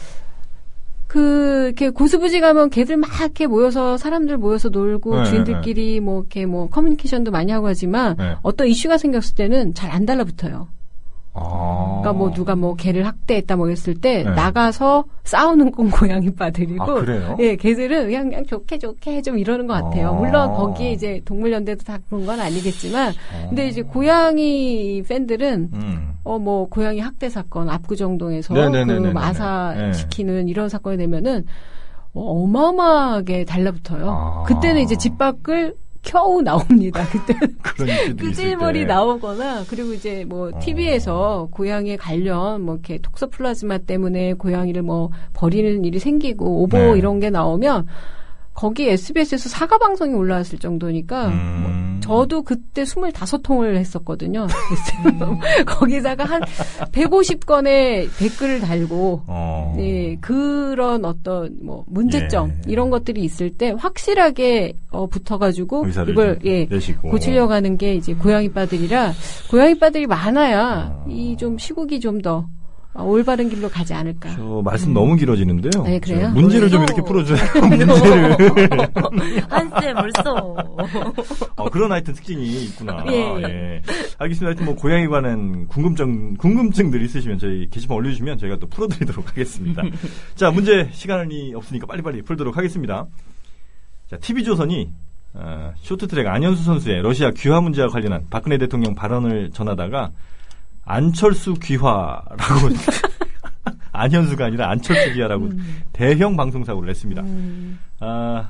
그, 1.08 1.68
이렇게 1.68 1.90
고수부지 1.90 2.42
가면 2.42 2.70
개들 2.72 2.98
막 2.98 3.10
이렇게 3.22 3.48
모여서 3.48 3.96
사람들 3.96 4.38
모여서 4.38 4.68
놀고 4.68 5.16
네, 5.16 5.24
주인들끼리 5.26 6.02
뭐 6.02 6.20
이렇게 6.20 6.46
뭐 6.46 6.68
커뮤니케이션도 6.68 7.32
많이 7.32 7.54
하고 7.54 7.68
하지만 7.68 8.18
네. 8.18 8.36
어떤 8.42 8.68
이슈가 8.68 8.98
생겼을 8.98 9.36
때는 9.36 9.74
잘 9.74 9.92
안 9.92 10.06
달라붙어요. 10.06 10.68
아. 11.34 12.00
그러니까 12.02 12.14
뭐 12.14 12.32
누가 12.32 12.56
뭐 12.56 12.76
개를 12.76 13.06
학대했다 13.06 13.56
뭐 13.56 13.70
했을 13.70 13.96
때 13.96 14.24
네. 14.24 14.32
나가서 14.32 15.06
싸우는 15.24 15.72
건 15.72 15.90
고양이 15.90 16.30
빠들이고 16.34 16.84
아, 16.84 16.94
그래요? 16.94 17.38
예, 17.40 17.56
개들은 17.56 18.08
그냥, 18.08 18.30
그냥 18.30 18.46
좋게 18.46 18.80
좋게 18.80 19.22
좀 19.22 19.38
이러는 19.38 19.66
것 19.66 19.74
같아요. 19.74 20.10
아. 20.10 20.12
물론 20.12 20.54
거기에 20.54 20.92
이제 20.92 21.22
동물연대도 21.24 21.84
다 21.86 21.98
그런 22.10 22.26
건 22.26 22.40
아니겠지만 22.40 23.12
어. 23.12 23.48
근데 23.50 23.68
이제 23.68 23.82
고양이 23.82 25.02
팬들은 25.08 25.70
음. 25.74 26.14
어뭐 26.24 26.68
고양이 26.70 27.00
학대 27.00 27.30
사건 27.30 27.70
압구정동에서 27.70 28.54
네네네네네네. 28.54 29.08
그 29.08 29.14
마사 29.14 29.74
네. 29.76 29.94
시키는 29.94 30.50
이런 30.50 30.70
사건이 30.70 30.98
되면은 30.98 31.46
어, 32.14 32.44
어마어마하게 32.44 33.46
달라붙어요. 33.46 34.10
아. 34.10 34.44
그때는 34.44 34.82
이제 34.82 34.98
집 34.98 35.18
밖을 35.18 35.76
겨우 36.04 36.42
나옵니다. 36.42 37.06
그때 37.12 37.34
끄질머리 38.18 38.80
때. 38.82 38.86
나오거나 38.86 39.64
그리고 39.70 39.94
이제 39.94 40.26
뭐 40.28 40.50
어. 40.54 40.60
TV에서 40.60 41.48
고양이 41.52 41.96
관련 41.98 42.62
뭐 42.62 42.76
이렇게 42.76 42.98
톡소플라즈마 42.98 43.80
때문에 43.80 44.34
고양이를 44.34 44.82
뭐 44.82 45.12
버리는 45.34 45.86
일이 45.86 46.00
생기고 46.00 46.64
오보 46.64 46.78
네. 46.78 46.98
이런 46.98 47.20
게 47.20 47.30
나오면 47.30 47.88
거기 48.62 48.88
SBS에서 48.90 49.50
사과 49.50 49.80
방송이 49.80 50.14
올라왔을 50.14 50.60
정도니까 50.60 51.30
음. 51.30 51.64
뭐 51.64 52.00
저도 52.00 52.44
그때 52.44 52.84
25통을 52.84 53.76
했었거든요. 53.76 54.46
그래서 54.46 55.40
거기다가 55.66 56.26
한 56.26 56.42
150건의 56.92 58.08
댓글을 58.20 58.60
달고 58.60 59.24
어. 59.26 59.74
네, 59.76 60.16
그런 60.22 61.06
어떤 61.06 61.58
뭐 61.64 61.86
문제점 61.88 62.50
예. 62.50 62.72
이런 62.72 62.92
것들이 62.92 63.24
있을 63.24 63.50
때 63.50 63.72
확실하게 63.72 64.74
어, 64.92 65.08
붙어가지고 65.08 65.88
이걸 66.10 66.38
좀예 66.40 66.68
내시고. 66.70 67.10
고치려고 67.10 67.54
하는 67.54 67.78
게 67.78 67.96
이제 67.96 68.14
고양이빠들이라 68.14 69.14
고양이빠들이 69.50 70.06
많아야 70.06 70.92
어. 70.94 71.06
이좀 71.10 71.58
시국이 71.58 72.00
좀더 72.00 72.46
어, 72.94 73.04
올바른 73.04 73.50
길로 73.50 73.70
가지 73.70 73.94
않을까. 73.94 74.36
저 74.36 74.62
말씀 74.64 74.94
너무 74.94 75.16
길어지는데요. 75.16 75.84
네, 75.84 76.00
그래요? 76.00 76.28
저 76.28 76.30
문제를 76.30 76.70
좀. 76.70 76.84
이렇게 76.84 77.02
풀어줘요. 77.02 77.38
문제를. 77.70 78.38
한쌤 79.50 79.96
벌써. 79.96 80.56
어, 81.56 81.70
그런 81.70 81.92
하여튼 81.92 82.14
특징이 82.14 82.66
있구나. 82.66 83.06
예. 83.08 83.14
예. 83.44 83.82
알겠습니다. 84.18 84.48
하여튼 84.48 84.66
뭐 84.66 84.76
고양이 84.76 85.08
관한 85.08 85.68
궁금증, 85.68 86.36
궁금증들 86.36 87.02
있으시면 87.04 87.40
저희 87.40 87.70
게시판 87.70 87.96
올려주시면 87.98 88.38
저희가 88.40 88.58
또 88.58 88.68
풀어드리도록 88.68 89.30
하겠습니다. 89.30 89.84
자, 90.36 90.52
문제 90.52 90.90
시간이 90.92 91.54
없으니까 91.56 91.88
빨리빨리 91.88 92.24
풀도록 92.24 92.58
하겠습니다. 92.58 93.06
자, 94.10 94.18
TV조선이 94.18 94.90
어, 95.34 95.72
쇼트트랙 95.78 96.28
안현수 96.28 96.64
선수의 96.64 97.02
러시아 97.02 97.32
귀화 97.32 97.62
문제와 97.62 97.88
관련한 97.88 98.26
박근혜 98.30 98.58
대통령 98.58 98.94
발언을 98.96 99.52
전하다가 99.52 100.12
안철수 100.86 101.54
귀화라고 101.56 102.70
안현수가 103.92 104.46
아니라 104.46 104.70
안철수 104.70 105.14
귀화라고 105.14 105.50
대형 105.94 106.36
방송사고를 106.36 106.88
냈습니다. 106.88 107.22
음, 107.22 107.80
아, 108.00 108.50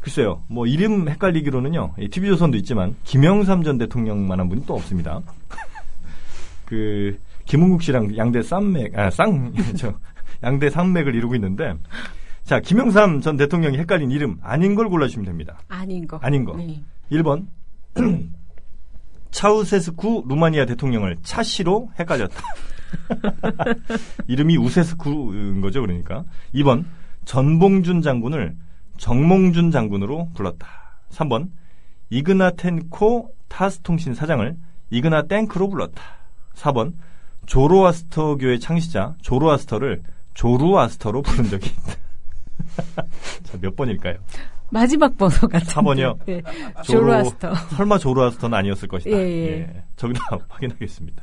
글쎄요. 0.00 0.42
뭐 0.48 0.66
이름 0.66 1.08
헷갈리기로는요. 1.08 1.94
TV조선도 2.10 2.56
있지만 2.58 2.96
김영삼 3.04 3.62
전 3.62 3.78
대통령만한 3.78 4.48
분이 4.48 4.66
또 4.66 4.74
없습니다. 4.74 5.20
그 6.66 7.18
김은국 7.44 7.82
씨랑 7.82 8.16
양대 8.16 8.42
쌍맥 8.42 8.98
아, 8.98 9.10
쌍 9.10 9.52
저, 9.76 9.94
양대 10.42 10.70
산맥을 10.70 11.14
이루고 11.14 11.34
있는데 11.36 11.74
자, 12.44 12.60
김영삼 12.60 13.20
전 13.20 13.36
대통령이 13.36 13.78
헷갈린 13.78 14.10
이름 14.10 14.38
아닌 14.42 14.74
걸 14.74 14.88
골라 14.88 15.06
주시면 15.06 15.26
됩니다. 15.26 15.58
아닌 15.68 16.06
거. 16.06 16.18
아닌 16.18 16.44
거. 16.44 16.56
네. 16.56 16.82
1번 17.12 17.46
차우세스쿠 19.30 20.24
루마니아 20.28 20.66
대통령을 20.66 21.18
차시로 21.22 21.90
헷갈렸다. 21.98 22.42
이름이 24.26 24.56
우세스쿠인 24.56 25.60
거죠, 25.60 25.80
그러니까. 25.80 26.24
2번 26.54 26.84
전봉준 27.24 28.02
장군을 28.02 28.56
정몽준 28.96 29.70
장군으로 29.70 30.30
불렀다. 30.34 30.66
3번 31.10 31.50
이그나텐코 32.10 33.34
타스통신 33.48 34.14
사장을 34.14 34.56
이그나 34.90 35.26
땡크로 35.26 35.68
불렀다. 35.68 36.02
4번 36.54 36.94
조로아스터교의 37.46 38.60
창시자 38.60 39.14
조로아스터를 39.22 40.02
조루아스터로 40.34 41.22
부른 41.22 41.48
적이 41.50 41.70
있다. 41.70 41.94
자, 43.44 43.58
몇 43.60 43.74
번일까요? 43.74 44.18
마지막 44.70 45.16
번호 45.16 45.34
같은. 45.48 45.66
4번이요? 45.66 46.18
네. 46.26 46.42
조로- 46.42 46.84
조로아스터. 46.84 47.54
설마 47.76 47.98
조로아스터는 47.98 48.56
아니었을 48.58 48.88
것이다. 48.88 49.16
예, 49.16 49.22
예. 49.60 49.82
정답 49.96 50.22
확인하겠습니다. 50.48 51.22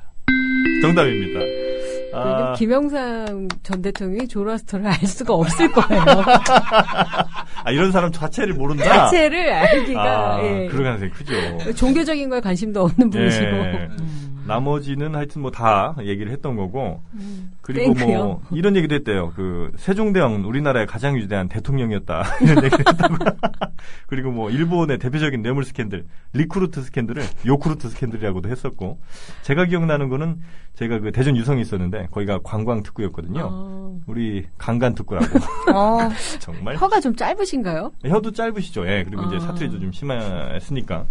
정답입니다. 0.82 1.40
왜냐면 1.40 2.44
아, 2.48 2.54
김영삼 2.54 3.48
전 3.62 3.82
대통령이 3.82 4.28
조로아스터를 4.28 4.88
알 4.88 4.94
수가 5.06 5.34
없을 5.34 5.70
거예요. 5.72 6.02
아, 7.64 7.72
이런 7.72 7.92
사람 7.92 8.12
자체를 8.12 8.54
모른다? 8.54 8.84
자체를 8.86 9.52
알기가 9.52 10.36
아, 10.38 10.44
예. 10.44 10.68
그럴 10.68 10.84
가능성이 10.86 11.12
크죠. 11.12 11.74
종교적인 11.74 12.30
거에 12.30 12.40
관심도 12.40 12.84
없는 12.84 13.10
분이시고. 13.10 13.46
예. 13.46 13.90
음. 14.00 14.35
나머지는 14.46 15.16
하여튼 15.16 15.42
뭐 15.42 15.52
다 15.56 15.96
얘기를 16.02 16.32
했던 16.34 16.56
거고 16.58 17.02
음. 17.14 17.52
그리고 17.62 17.94
땡크요. 17.94 18.18
뭐 18.18 18.42
이런 18.52 18.76
얘기도 18.76 18.94
했대요. 18.96 19.32
그 19.36 19.72
세종대왕 19.78 20.46
우리나라의 20.46 20.86
가장 20.86 21.16
위대한 21.16 21.48
대통령이었다 21.48 22.24
이런 22.44 22.64
얘기를 22.64 22.86
했다고. 22.88 23.16
그리고 24.08 24.32
뭐 24.32 24.50
일본의 24.50 24.98
대표적인 25.00 25.42
뇌물 25.42 25.64
스캔들 25.64 26.06
리크루트 26.34 26.82
스캔들을 26.82 27.24
요크루트 27.46 27.90
스캔들이라고도 27.90 28.50
했었고 28.50 29.00
제가 29.44 29.66
기억나는 29.66 30.10
거는 30.10 30.42
제가 30.74 31.00
그 31.00 31.12
대전 31.14 31.38
유성에 31.38 31.62
있었는데 31.62 32.08
거기가 32.12 32.40
관광 32.44 32.84
특구였거든요. 32.84 33.48
어. 33.50 34.00
우리 34.08 34.46
강간 34.58 34.94
특구라고 34.94 35.38
어, 35.74 36.10
정말 36.40 36.76
혀가 36.76 37.00
좀 37.00 37.16
짧으신가요? 37.16 37.94
혀도 38.06 38.32
짧으시죠. 38.32 38.88
예. 38.90 39.04
그리고 39.06 39.24
이제 39.24 39.38
아. 39.38 39.40
사투리도 39.40 39.80
좀 39.80 39.92
심했으니까. 39.94 41.06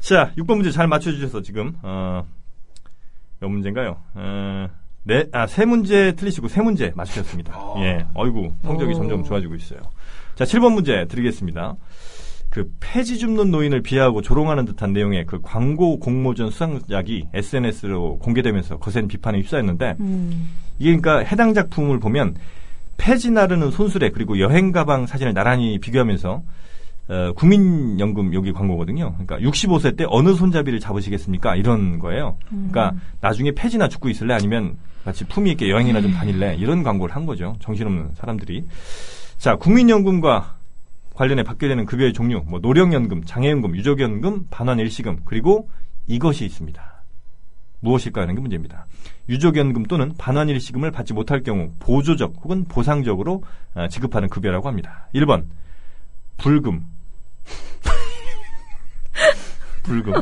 자, 0.00 0.30
6번 0.36 0.56
문제 0.56 0.70
잘 0.70 0.86
맞춰주셔서 0.86 1.42
지금, 1.42 1.74
어, 1.82 2.24
몇 3.40 3.48
문제인가요? 3.48 3.96
어, 4.14 4.68
네, 5.02 5.26
아, 5.32 5.46
세 5.46 5.64
문제 5.64 6.12
틀리시고 6.12 6.48
세 6.48 6.62
문제 6.62 6.92
맞추셨습니다. 6.94 7.52
아. 7.54 7.74
예. 7.78 8.06
어이구, 8.14 8.50
성적이 8.62 8.92
오. 8.92 8.94
점점 8.94 9.24
좋아지고 9.24 9.54
있어요. 9.54 9.80
자, 10.34 10.44
7번 10.44 10.72
문제 10.74 11.06
드리겠습니다. 11.06 11.76
그 12.50 12.70
폐지 12.80 13.18
줍는 13.18 13.50
노인을 13.50 13.82
비하하고 13.82 14.22
조롱하는 14.22 14.64
듯한 14.64 14.92
내용의 14.92 15.26
그 15.26 15.40
광고 15.42 15.98
공모전 15.98 16.50
수상작이 16.50 17.28
SNS로 17.34 18.18
공개되면서 18.18 18.78
거센 18.78 19.08
비판에 19.08 19.38
휩싸였는데 19.38 19.96
음. 20.00 20.50
이게 20.78 20.96
그러니까 20.96 21.18
해당 21.18 21.52
작품을 21.52 21.98
보면 21.98 22.36
폐지 22.96 23.30
나르는 23.30 23.70
손수레 23.70 24.10
그리고 24.10 24.38
여행 24.38 24.72
가방 24.72 25.06
사진을 25.06 25.34
나란히 25.34 25.78
비교하면서 25.78 26.42
어, 27.08 27.32
국민연금 27.34 28.34
여기 28.34 28.52
광고거든요. 28.52 29.14
그러니까 29.16 29.38
65세 29.38 29.96
때 29.96 30.04
어느 30.08 30.34
손잡이를 30.34 30.80
잡으시겠습니까? 30.80 31.56
이런 31.56 31.98
거예요. 31.98 32.36
그러니까 32.48 32.94
나중에 33.20 33.52
폐지나 33.52 33.88
죽고 33.88 34.08
있을래 34.08 34.34
아니면 34.34 34.76
같이 35.04 35.24
품위 35.24 35.52
있게 35.52 35.70
여행이나 35.70 36.00
좀 36.00 36.12
다닐래 36.12 36.56
이런 36.56 36.82
광고를 36.82 37.14
한 37.14 37.26
거죠. 37.26 37.54
정신없는 37.60 38.14
사람들이. 38.14 38.64
자, 39.38 39.54
국민연금과 39.56 40.56
관련해 41.14 41.44
받게 41.44 41.68
되는 41.68 41.86
급여의 41.86 42.12
종류, 42.12 42.42
뭐 42.46 42.58
노령연금, 42.58 43.24
장애연금, 43.24 43.76
유족연금, 43.76 44.48
반환 44.50 44.78
일시금 44.80 45.20
그리고 45.24 45.70
이것이 46.06 46.44
있습니다. 46.44 46.96
무엇일까 47.80 48.22
하는 48.22 48.34
게 48.34 48.40
문제입니다. 48.40 48.86
유족연금 49.28 49.84
또는 49.84 50.12
반환일시금을 50.18 50.90
받지 50.90 51.12
못할 51.12 51.42
경우 51.42 51.70
보조적 51.78 52.34
혹은 52.42 52.64
보상적으로 52.64 53.42
어, 53.74 53.88
지급하는 53.88 54.28
급여라고 54.28 54.68
합니다. 54.68 55.08
1번 55.14 55.44
불금 56.36 56.84
불금 59.82 60.12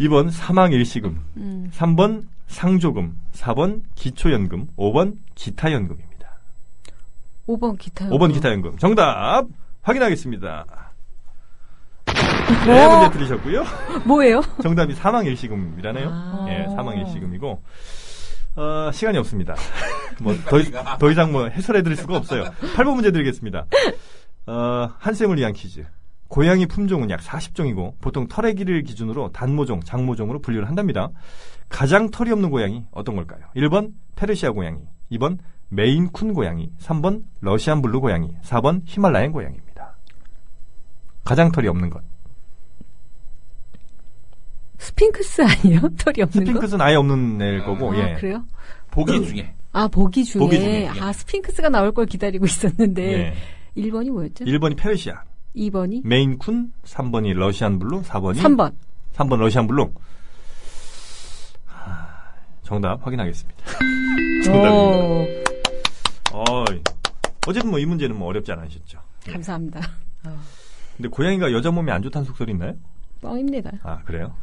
2번 0.00 0.30
사망일시금 0.30 1.24
음. 1.36 1.70
3번 1.74 2.26
상조금 2.48 3.16
4번 3.34 3.82
기초연금 3.94 4.68
5번 4.76 5.16
기타연금입니다. 5.34 6.12
5번 7.48 7.78
기타. 7.78 8.08
5번 8.08 8.32
기타연금 8.32 8.76
정답 8.78 9.46
확인하겠습니다. 9.82 10.66
네 12.66 12.88
문제 12.88 13.10
들으셨고요. 13.18 13.64
뭐예요? 14.06 14.42
정답이 14.62 14.94
사망일시금이라네요. 14.94 16.08
아. 16.12 16.46
예, 16.50 16.66
사망일시금이고 16.76 17.62
어, 18.56 18.90
시간이 18.92 19.16
없습니다. 19.18 19.54
뭐 20.20 20.34
더, 20.46 20.58
더 20.98 21.10
이상 21.10 21.32
뭐 21.32 21.48
해설해 21.48 21.82
드릴 21.82 21.96
수가 21.96 22.16
없어요. 22.18 22.44
8번 22.76 22.94
문제 22.94 23.10
드리겠습니다. 23.10 23.64
어, 24.46 24.90
한쌤을 24.98 25.38
위한 25.38 25.54
퀴즈. 25.54 25.86
고양이 26.32 26.64
품종은 26.64 27.10
약 27.10 27.20
40종이고 27.20 28.00
보통 28.00 28.26
털의 28.26 28.54
길이를 28.54 28.84
기준으로 28.84 29.32
단모종, 29.32 29.80
장모종으로 29.82 30.38
분류를 30.38 30.66
한답니다. 30.66 31.10
가장 31.68 32.10
털이 32.10 32.30
없는 32.30 32.48
고양이 32.48 32.86
어떤 32.90 33.16
걸까요? 33.16 33.42
1번 33.54 33.92
페르시아 34.16 34.52
고양이, 34.52 34.80
2번 35.10 35.36
메인쿤 35.68 36.32
고양이, 36.32 36.70
3번 36.80 37.24
러시안 37.42 37.82
블루 37.82 38.00
고양이, 38.00 38.34
4번 38.44 38.80
히말라얀 38.86 39.30
고양이입니다. 39.32 39.98
가장 41.22 41.52
털이 41.52 41.68
없는 41.68 41.90
것. 41.90 42.02
스핑크스 44.78 45.42
아니에요? 45.42 45.80
털이 46.00 46.22
없는 46.22 46.44
거? 46.44 46.50
스핑크스는 46.50 46.80
아예 46.80 46.94
없는 46.94 47.42
애일 47.42 47.62
거고, 47.66 47.92
아, 47.92 47.98
예. 47.98 48.14
그래요? 48.14 48.42
보기 48.90 49.22
중에 49.26 49.54
아, 49.72 49.86
보기 49.86 50.24
중에. 50.24 50.40
보기 50.40 50.58
중에, 50.58 50.82
예. 50.84 50.88
아, 50.98 51.12
스핑크스가 51.12 51.68
나올 51.68 51.92
걸 51.92 52.06
기다리고 52.06 52.46
있었는데. 52.46 53.12
예. 53.12 53.34
1번이 53.76 54.10
뭐였죠? 54.10 54.46
1번이 54.46 54.78
페르시아, 54.78 55.24
2번이? 55.56 56.04
메인쿤, 56.04 56.70
3번이 56.84 57.34
러시안 57.34 57.78
블루, 57.78 58.02
4번이 58.02 58.38
3번. 58.40 58.72
3번 59.14 59.36
러시안 59.38 59.66
블루. 59.66 59.90
하, 61.66 62.08
정답 62.62 63.04
확인하겠습니다. 63.06 63.62
정답입니다. 64.44 65.52
오, 66.34 66.44
어이. 66.48 66.82
어쨌든 67.46 67.70
뭐 67.70 67.78
이 67.80 67.84
문제는 67.86 68.16
뭐 68.16 68.28
어렵지 68.28 68.50
않으셨죠. 68.52 68.98
예. 69.28 69.32
감사합니다. 69.32 69.80
어, 70.24 70.38
근데 70.96 71.08
고양이가 71.08 71.52
여자 71.52 71.70
몸에 71.70 71.92
안 71.92 72.02
좋다는 72.02 72.24
속설이 72.26 72.52
있나요? 72.52 72.74
뻥입니다. 73.20 73.70
아 73.82 73.98
그래요? 74.04 74.34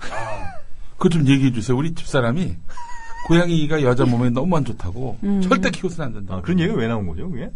그거 0.98 1.10
좀 1.10 1.26
얘기해 1.28 1.52
주세요. 1.52 1.78
우리 1.78 1.94
집사람이 1.94 2.56
고양이가 3.28 3.82
여자 3.84 4.06
몸에 4.06 4.30
너무 4.30 4.56
안 4.58 4.66
좋다고 4.66 5.18
음. 5.24 5.42
절대 5.42 5.70
키워서는 5.72 6.08
안 6.08 6.14
된다. 6.14 6.36
아, 6.36 6.42
그런 6.42 6.60
얘기가 6.60 6.78
왜 6.78 6.88
나온 6.88 7.08
거죠, 7.08 7.30
그게? 7.30 7.50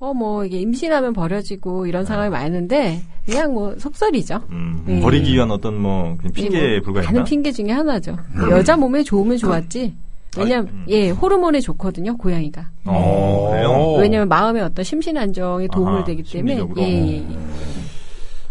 어, 0.00 0.14
뭐, 0.14 0.44
이게 0.44 0.60
임신하면 0.60 1.12
버려지고 1.12 1.86
이런 1.86 2.04
상황이 2.04 2.30
많은데, 2.30 3.02
그냥 3.26 3.52
뭐, 3.52 3.74
속설이죠. 3.78 4.40
음, 4.50 4.84
예. 4.88 5.00
버리기 5.00 5.34
위한 5.34 5.50
어떤 5.50 5.80
뭐 5.80 6.16
그냥 6.18 6.32
핑계에 6.32 6.76
뭐, 6.76 6.84
불과했나? 6.84 7.10
많은 7.12 7.24
핑계 7.24 7.50
중에 7.50 7.70
하나죠. 7.70 8.16
여자 8.50 8.76
몸에 8.76 9.02
좋으면 9.02 9.36
좋았지. 9.36 9.94
왜냐면, 10.36 10.68
음. 10.68 10.84
예, 10.88 11.10
호르몬에 11.10 11.58
좋거든요, 11.60 12.16
고양이가. 12.16 12.70
어, 12.84 13.48
그래요? 13.50 13.94
왜냐면 13.98 14.28
마음의 14.28 14.62
어떤 14.62 14.84
심신 14.84 15.16
안정에 15.16 15.66
도움을 15.66 15.92
아하, 15.94 16.04
되기 16.04 16.22
때문에, 16.22 16.54
심리적으로. 16.54 16.80
예, 16.80 16.86
예, 16.88 17.16
예. 17.18 17.38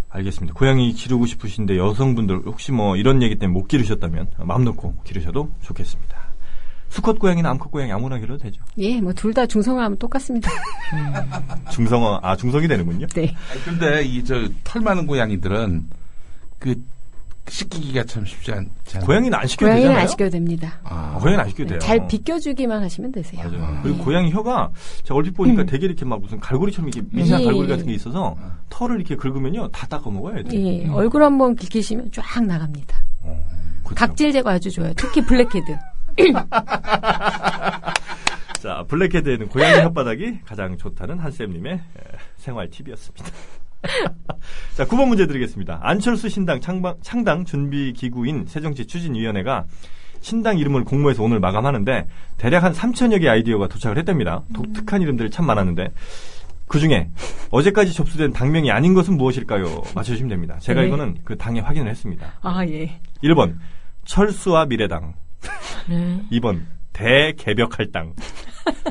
알겠습니다. 0.10 0.54
고양이 0.54 0.92
기르고 0.94 1.26
싶으신데 1.28 1.78
여성분들 1.78 2.42
혹시 2.46 2.72
뭐 2.72 2.96
이런 2.98 3.22
얘기 3.22 3.36
때문에 3.36 3.58
못 3.58 3.68
기르셨다면 3.68 4.28
마음 4.40 4.64
놓고 4.66 4.96
기르셔도 5.04 5.50
좋겠습니다. 5.62 6.27
수컷 6.90 7.20
고양이나 7.20 7.50
암컷 7.52 7.70
고양이 7.72 7.92
아무나 7.92 8.18
기르도 8.18 8.38
되죠. 8.38 8.62
예, 8.78 9.00
뭐, 9.02 9.14
둘 9.14 9.34
다 9.34 9.46
중성화하면 9.46 9.98
똑같습니다. 10.00 10.50
중성화, 11.72 12.20
아, 12.24 12.36
중성이 12.36 12.68
되는군요. 12.68 13.08
네. 13.08 13.34
아니, 13.52 13.62
근데 13.64 14.04
이 14.04 14.24
저 14.24 14.48
털 14.64 14.82
많은 14.82 15.06
고양이들은 15.06 15.86
그 16.60 16.76
씻기기가 17.50 18.04
참 18.06 18.26
쉽지 18.26 18.52
않아요? 18.52 18.66
고양이는 19.06 19.34
안 19.38 19.48
씻겨도 19.48 19.68
고양이는 19.68 19.82
되잖아요. 19.84 20.02
안 20.02 20.08
씻겨도 20.08 20.30
됩니다. 20.32 20.80
아, 20.84 21.14
아, 21.16 21.20
고양이는 21.20 21.44
안 21.44 21.50
씻겨도 21.50 21.70
돼요. 21.70 21.80
잘 21.80 22.08
빗겨주기만 22.08 22.82
하시면 22.84 23.12
되세요. 23.14 23.42
맞아요. 23.42 23.80
그리고 23.84 24.04
고양이 24.04 24.32
혀가 24.32 24.72
제가 25.04 25.16
얼핏 25.16 25.32
보니까 25.32 25.62
음. 25.62 25.66
되게 25.66 25.86
이렇게 25.86 26.04
막 26.04 26.20
무슨 26.20 26.40
갈고리처럼 26.40 26.90
이렇게 26.90 27.08
미세한 27.12 27.42
예, 27.42 27.46
갈고리 27.46 27.68
예. 27.70 27.72
같은 27.72 27.86
게 27.86 27.94
있어서 27.94 28.36
털을 28.70 28.98
이렇게 28.98 29.16
긁으면요 29.16 29.70
다 29.70 29.88
닦아 29.88 30.10
먹어야 30.10 30.44
돼. 30.44 30.50
예, 30.84 30.88
얼굴 30.90 31.24
한번 31.24 31.56
긁히시면 31.56 32.12
쫙 32.14 32.42
나갑니다. 32.44 32.98
그렇죠. 33.84 33.96
각질 33.96 34.34
제거 34.34 34.50
아주 34.50 34.70
좋아요. 34.70 34.92
특히 34.98 35.22
블랙헤드. 35.26 35.78
자 38.60 38.84
블랙헤드에는 38.88 39.50
고양이 39.50 39.84
혓바닥이 39.84 40.40
가장 40.46 40.78
좋다는 40.78 41.20
한쌤님의 41.20 41.74
에, 41.74 41.80
생활 42.38 42.70
팁이었습니다. 42.70 43.26
자 44.76 44.86
9번 44.86 45.08
문제 45.08 45.28
드리겠습니다. 45.28 45.80
안철수 45.82 46.30
신당 46.30 46.60
창당, 46.60 46.96
창당 47.02 47.46
준비 47.46 47.94
기구인 47.94 48.46
새정치 48.48 48.88
추진위원회가 48.88 49.66
신당 50.22 50.58
이름을 50.58 50.84
공모해서 50.84 51.24
오늘 51.24 51.40
마감하는데 51.40 52.08
대략 52.38 52.64
한 52.64 52.74
3천여 52.74 53.22
개 53.22 53.30
아이디어가 53.30 53.68
도착을 53.68 53.98
했답니다. 54.00 54.42
독특한 54.54 55.02
이름들이 55.02 55.30
참 55.30 55.46
많았는데 55.46 55.92
그 56.68 56.80
중에 56.80 57.10
어제까지 57.52 57.94
접수된 57.94 58.34
당명이 58.34 58.72
아닌 58.72 58.94
것은 58.94 59.16
무엇일까요? 59.16 59.84
맞춰주시면 59.96 60.30
됩니다. 60.30 60.58
제가 60.60 60.82
네. 60.82 60.88
이거는 60.88 61.18
그 61.24 61.38
당에 61.38 61.60
확인을 61.60 61.90
했습니다. 61.90 62.34
아, 62.42 62.66
예. 62.66 63.00
1번 63.24 63.56
철수와 64.06 64.66
미래당 64.66 65.14
네. 65.90 66.22
2번 66.32 66.66
대개벽할당 66.94 68.14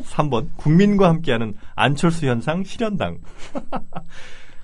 3번 0.03 0.49
국민과 0.57 1.09
함께하는 1.09 1.55
안철수 1.75 2.27
현상 2.27 2.65
실현당 2.65 3.19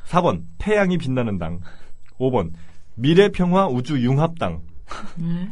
4번 0.06 0.44
태양이 0.58 0.96
빛나는 0.98 1.38
당 1.38 1.60
5번 2.18 2.52
미래평화 2.94 3.68
우주융합당 3.68 4.62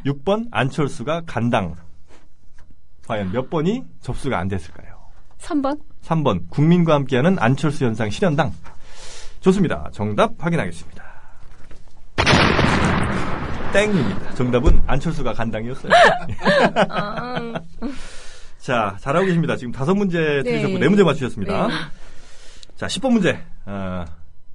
6번 0.05 0.49
안철수가 0.51 1.23
간당 1.27 1.75
과연 3.07 3.33
몇 3.33 3.51
번이 3.51 3.83
접수가 4.01 4.39
안 4.39 4.49
됐을까요? 4.49 5.01
3번? 5.39 5.81
3번 6.03 6.49
국민과 6.49 6.95
함께하는 6.95 7.39
안철수 7.39 7.85
현상 7.85 8.11
실현당 8.11 8.53
좋습니다. 9.41 9.89
정답 9.93 10.33
확인하겠습니다. 10.39 11.10
땡입니다. 13.73 14.35
정답은 14.35 14.83
안철수가 14.87 15.33
간당이었어요. 15.33 15.93
자, 18.59 18.97
잘하고 19.01 19.27
계십니다. 19.27 19.57
지금 19.57 19.73
다섯 19.73 19.95
문제 19.95 20.43
틀리셨고 20.43 20.79
네 20.79 20.89
문제 20.89 21.03
맞추셨습니다. 21.05 21.67
네. 21.69 21.73
자, 22.77 22.87
10번 22.87 23.13
문제. 23.13 23.39
어, 23.67 24.05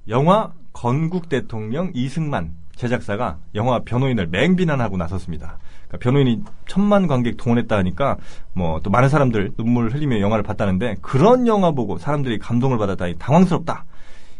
영화 0.08 0.52
건국 0.72 1.28
대통령 1.28 1.90
이승만 1.94 2.52
제작사가 2.76 3.38
영화 3.54 3.80
변호인을 3.80 4.26
맹비난하고 4.28 4.96
나섰습니다. 4.96 5.58
그러니까 5.88 5.98
변호인이 5.98 6.42
천만 6.68 7.06
관객 7.06 7.36
동원했다 7.36 7.76
하니까 7.78 8.16
뭐 8.52 8.80
또 8.82 8.90
많은 8.90 9.08
사람들 9.08 9.52
눈물 9.56 9.88
흘리며 9.90 10.20
영화를 10.20 10.42
봤다는데 10.42 10.96
그런 11.00 11.46
영화 11.46 11.70
보고 11.70 11.96
사람들이 11.98 12.38
감동을 12.38 12.76
받았다니 12.78 13.16
당황스럽다. 13.18 13.84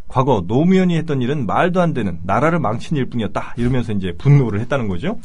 과거 0.08 0.44
노무현이 0.46 0.96
했던 0.96 1.20
일은 1.22 1.46
말도 1.46 1.80
안 1.80 1.92
되는 1.92 2.20
나라를 2.22 2.58
망친 2.60 2.96
일뿐이었다. 2.96 3.54
이러면서 3.56 3.92
이제 3.92 4.12
분노를 4.16 4.60
했다는 4.60 4.88
거죠. 4.88 5.18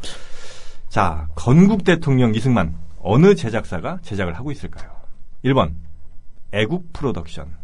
자, 0.90 1.28
건국 1.36 1.84
대통령 1.84 2.36
이승만 2.36 2.76
어느 3.00 3.36
제작사가 3.36 4.00
제작을 4.02 4.34
하고 4.34 4.52
있을까요? 4.52 4.92
1번 5.46 5.74
애국 6.52 6.92
프로덕션 6.94 7.56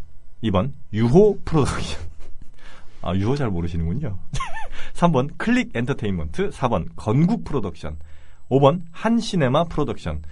2번 0.44 0.72
유호 0.94 1.40
프로덕션 1.44 2.02
아, 3.02 3.14
유호 3.16 3.36
잘 3.36 3.50
모르시는군요. 3.50 4.18
3번 4.94 5.38
클릭 5.38 5.76
엔터테인먼트 5.76 6.50
4번 6.50 6.88
건국 6.96 7.44
프로덕션 7.44 7.98
5번 8.50 8.82
한시네마 8.92 9.66
프로덕션 9.66 10.24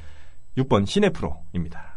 6번 0.57 0.87
시네프로입니다. 0.87 1.94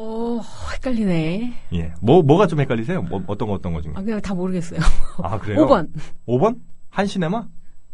어, 0.00 0.40
헷갈리네. 0.74 1.54
예. 1.74 1.92
뭐, 2.00 2.22
뭐가 2.22 2.46
좀 2.46 2.60
헷갈리세요? 2.60 3.02
뭐, 3.02 3.20
어떤 3.26 3.48
거, 3.48 3.54
어떤 3.54 3.72
거 3.72 3.80
중에? 3.80 3.94
아, 3.96 4.00
그냥 4.00 4.20
다 4.20 4.32
모르겠어요. 4.32 4.78
아, 5.24 5.36
그래요? 5.40 5.66
5번. 5.66 5.88
5번? 6.28 6.56
한시네마? 6.90 7.44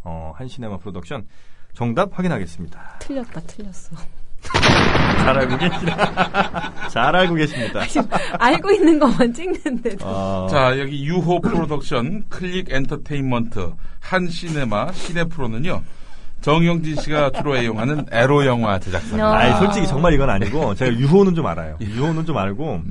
어, 0.05 0.33
한시네마 0.37 0.77
프로덕션. 0.77 1.27
정답 1.73 2.11
확인하겠습니다. 2.17 2.99
틀렸다, 2.99 3.41
틀렸어. 3.41 3.97
잘 4.43 5.39
알고 5.39 5.57
계시다. 5.57 6.89
잘 6.91 7.17
알고 7.17 7.35
계십니다. 7.37 7.81
알고 8.39 8.71
있는 8.71 8.99
것만 8.99 9.33
찍는데도. 9.33 10.07
어, 10.07 10.47
자, 10.51 10.79
여기 10.79 11.07
유호 11.07 11.41
프로덕션, 11.41 12.29
클릭 12.29 12.71
엔터테인먼트, 12.71 13.73
한 14.01 14.29
시네마, 14.29 14.93
시네프로는요. 14.93 15.83
정영진 16.45 16.97
씨가 16.97 17.31
주로 17.31 17.57
애용하는 17.57 18.05
에로 18.13 18.45
영화 18.45 18.79
제작사입니다. 18.79 19.31
어. 19.31 19.33
아니, 19.33 19.57
솔직히 19.57 19.87
정말 19.87 20.13
이건 20.13 20.29
아니고, 20.29 20.75
제가 20.75 20.93
유호는 21.01 21.35
좀 21.35 21.47
알아요. 21.47 21.79
유호는 21.81 22.27
좀 22.27 22.37
알고, 22.37 22.83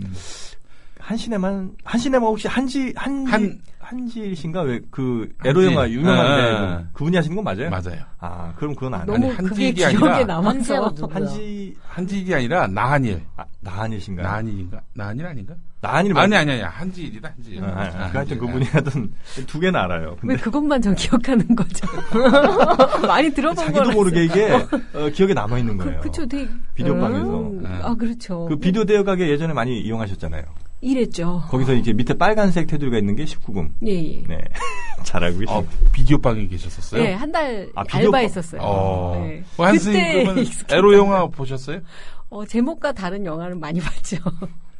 한시네만, 1.07 1.71
한시네마 1.83 2.25
혹시 2.25 2.47
한지, 2.47 2.93
한지, 2.95 3.29
한- 3.29 3.59
한지신가? 3.79 4.61
왜, 4.61 4.79
그, 4.89 5.27
에로 5.43 5.59
한지. 5.61 5.73
영화 5.75 5.89
유명한데, 5.89 6.41
아. 6.55 6.77
그- 6.77 6.93
그분이 6.99 7.17
하시는 7.17 7.35
건 7.35 7.43
맞아요? 7.43 7.69
맞아요. 7.69 7.99
아, 8.19 8.53
그럼 8.55 8.73
그건 8.73 8.93
안 8.93 9.05
너무 9.05 9.25
아니, 9.25 9.35
한지 9.35 9.63
일이 9.63 9.73
기억에 9.73 9.95
아니라. 10.07 10.39
한지하고 10.41 10.91
누구야? 10.95 11.15
한지, 11.17 11.75
한지 11.85 12.19
일이 12.21 12.33
아니라 12.33 12.67
나한일. 12.67 13.21
아, 13.35 13.43
나한일신가요? 13.59 14.25
나한일인가? 14.25 14.81
나한일 14.93 15.25
아닌가? 15.25 15.55
나한일 15.81 16.17
아니, 16.17 16.35
아니, 16.37 16.51
아니. 16.53 16.61
한지 16.61 17.01
일이다, 17.03 17.33
한지 17.35 17.51
일. 17.51 17.63
아, 17.65 17.67
아, 17.67 17.71
아, 17.71 17.83
한지일. 17.83 18.15
하여튼 18.15 18.37
그분이 18.39 18.65
하던 18.67 19.13
두 19.45 19.59
개는 19.59 19.77
알아요. 19.77 20.15
근데 20.21 20.35
왜 20.35 20.39
그것만 20.39 20.81
저 20.81 20.93
기억하는 20.93 21.45
거죠? 21.53 21.85
많이 23.05 23.29
들어본 23.31 23.57
자기도 23.57 23.79
거라서. 23.79 23.91
모르게 23.91 24.23
이게 24.23 24.51
어, 24.53 25.09
기억에 25.13 25.33
남아 25.33 25.57
있는 25.59 25.75
거예요. 25.77 25.99
그, 25.99 26.07
그쵸, 26.07 26.25
되게. 26.25 26.49
비디오 26.75 26.97
방에서. 26.97 27.39
음, 27.41 27.61
네. 27.61 27.69
아, 27.81 27.93
그렇죠. 27.95 28.45
그 28.45 28.55
비디오 28.55 28.85
대여 28.85 29.03
가게 29.03 29.27
예전에 29.29 29.51
많이 29.51 29.81
이용하셨잖아요. 29.81 30.43
이랬죠. 30.83 31.43
거기서 31.49 31.73
이제 31.73 31.93
밑에 31.93 32.13
빨간색 32.13 32.67
테두리가 32.67 32.97
있는 32.97 33.15
게 33.15 33.23
19금. 33.23 33.69
예, 33.87 33.91
예. 33.91 34.23
네. 34.27 34.43
잘 35.03 35.23
알고 35.23 35.43
어, 35.49 35.61
계십니다. 35.61 35.91
비디오 35.91 36.17
방에 36.19 36.47
계셨었어요? 36.47 37.01
예, 37.03 37.13
한달 37.13 37.69
아, 37.75 37.83
비디오 37.83 38.07
알바했었어요. 38.07 38.61
어. 38.61 39.21
네. 39.25 39.43
어, 39.57 39.63
한쌤님 39.63 40.23
그러면 40.23 40.43
익숙했다. 40.43 40.75
에로 40.75 40.93
영화 40.93 41.25
보셨어요? 41.27 41.81
어, 42.29 42.45
제목과 42.45 42.91
다른 42.91 43.25
영화를 43.25 43.55
많이 43.55 43.79
봤죠. 43.79 44.17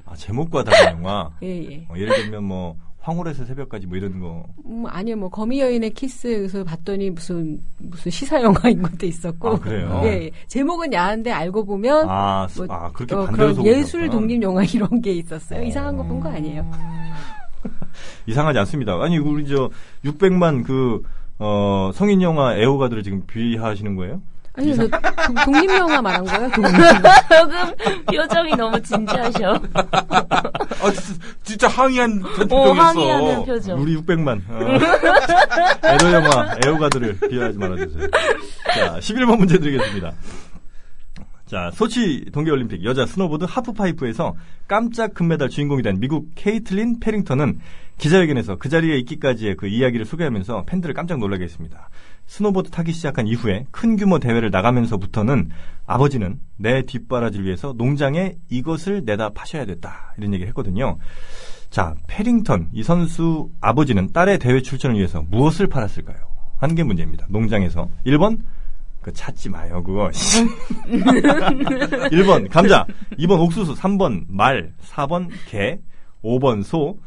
아, 0.06 0.16
제목과 0.16 0.63
다른 0.63 0.98
영화. 1.00 1.32
예, 1.42 1.48
예. 1.72 1.88
어, 1.89 1.94
예를 1.98 2.16
들면 2.16 2.44
뭐 2.44 2.76
황혼에서 3.04 3.43
새벽까지 3.44 3.86
뭐 3.86 3.98
이런 3.98 4.20
거. 4.22 4.46
음, 4.66 4.86
아니요, 4.88 5.18
뭐, 5.18 5.28
거미 5.30 5.60
여인의 5.60 5.89
키스, 5.89 6.26
그래서 6.30 6.63
봤더니 6.63 7.10
무슨, 7.10 7.60
무슨 7.78 8.10
시사 8.10 8.42
영화인 8.42 8.82
것도 8.82 9.06
있었고. 9.06 9.50
아, 9.50 9.60
그래요? 9.60 10.02
예, 10.06 10.08
예. 10.08 10.32
제목은 10.48 10.94
야한데 10.94 11.30
알고 11.30 11.66
보면. 11.66 12.08
아, 12.10 12.48
수- 12.50 12.63
뭐, 12.66 12.74
아 12.74 12.89
그렇게 12.94 13.13
어, 13.13 13.26
반대로 13.26 13.62
예술 13.66 14.10
독립 14.10 14.42
영화 14.42 14.63
이런 14.63 15.02
게 15.02 15.12
있었어요. 15.12 15.63
이상한 15.63 15.98
거 15.98 16.04
본 16.04 16.22
거 16.22 16.30
아니에요. 16.30 16.66
이상하지 18.26 18.60
않습니다. 18.60 18.94
아니 19.02 19.18
우리 19.18 19.46
저 19.48 19.70
600만 20.06 20.63
그 20.63 21.04
어, 21.39 21.92
성인 21.94 22.22
영화 22.22 22.56
애호가들을 22.58 23.04
지금 23.04 23.24
비하하시는 23.28 23.96
거예요? 23.96 24.22
아니요, 24.56 24.76
저 24.76 24.88
도- 24.88 25.46
독립 25.46 25.70
영화 25.72 26.00
말한 26.02 26.26
거예요, 26.26 26.52
독립. 26.52 26.74
조금 27.30 28.06
표정이 28.06 28.56
너무 28.56 28.80
진지하셔. 28.82 29.60
아, 29.74 30.92
진짜, 30.92 31.24
진짜 31.44 31.68
항의한 31.68 32.22
오, 32.24 32.28
표정이었어. 32.48 32.74
항의하는 32.82 33.46
표정. 33.46 33.82
우리 33.82 33.96
600만 33.98 34.42
어, 34.48 34.60
에로 35.89 36.12
영화 36.13 36.56
애호가들을 36.63 37.18
비하하지 37.30 37.58
말아주세요. 37.58 38.08
자, 38.76 39.00
11번 39.00 39.38
문제 39.39 39.58
드리겠습니다. 39.58 40.12
자, 41.48 41.72
소치 41.74 42.26
동계올림픽 42.32 42.84
여자 42.84 43.06
스노보드 43.08 43.46
하프파이프에서 43.50 44.36
깜짝 44.68 45.13
금메달 45.16 45.50
주인공이 45.50 45.82
된 45.82 46.00
미국 46.00 46.30
케이틀린 46.36 47.00
패링턴은 46.99 47.60
기자회견에서 47.98 48.58
그 48.58 48.70
자리에 48.70 48.98
있기까지의 49.00 49.56
그 49.56 49.68
이야기를 49.68 50.06
소개하면서 50.06 50.63
팬들을 50.66 50.94
깜짝 50.96 51.20
놀라게 51.20 51.44
했습니다. 51.44 51.89
스노보드 52.25 52.71
타기 52.71 52.91
시작한 52.93 53.27
이후에 53.27 53.65
큰 53.71 53.95
규모 53.95 54.19
대회를 54.19 54.49
나가면서부터는 54.49 55.49
아버지는 55.86 56.39
내 56.57 56.81
뒷바라지를 56.83 57.45
위해서 57.45 57.73
농장에 57.77 58.36
이것을 58.49 59.03
내다 59.05 59.29
파셔야 59.29 59.65
됐다. 59.65 60.13
이런 60.17 60.33
얘기를 60.33 60.47
했거든요. 60.49 60.97
자, 61.69 61.95
패링턴 62.08 62.69
이 62.73 62.83
선수 62.83 63.49
아버지는 63.59 64.12
딸의 64.13 64.39
대회 64.39 64.62
출전을 64.62 64.97
위해서 64.97 65.23
무엇을 65.29 65.67
팔았을까요? 65.67 66.17
하는 66.57 66.75
게 66.75 66.83
문제입니다. 66.83 67.25
농장에서 67.29 67.89
1번 68.05 68.39
그 69.01 69.12
찾지 69.12 69.49
마요 69.49 69.83
그거 69.83 70.09
1번 72.09 72.49
감자 72.49 72.86
2번 73.19 73.41
옥수수 73.41 73.75
3번 73.75 74.23
말 74.29 74.71
4번 74.81 75.29
개 75.49 75.79
5번 76.23 76.63
소 76.63 76.97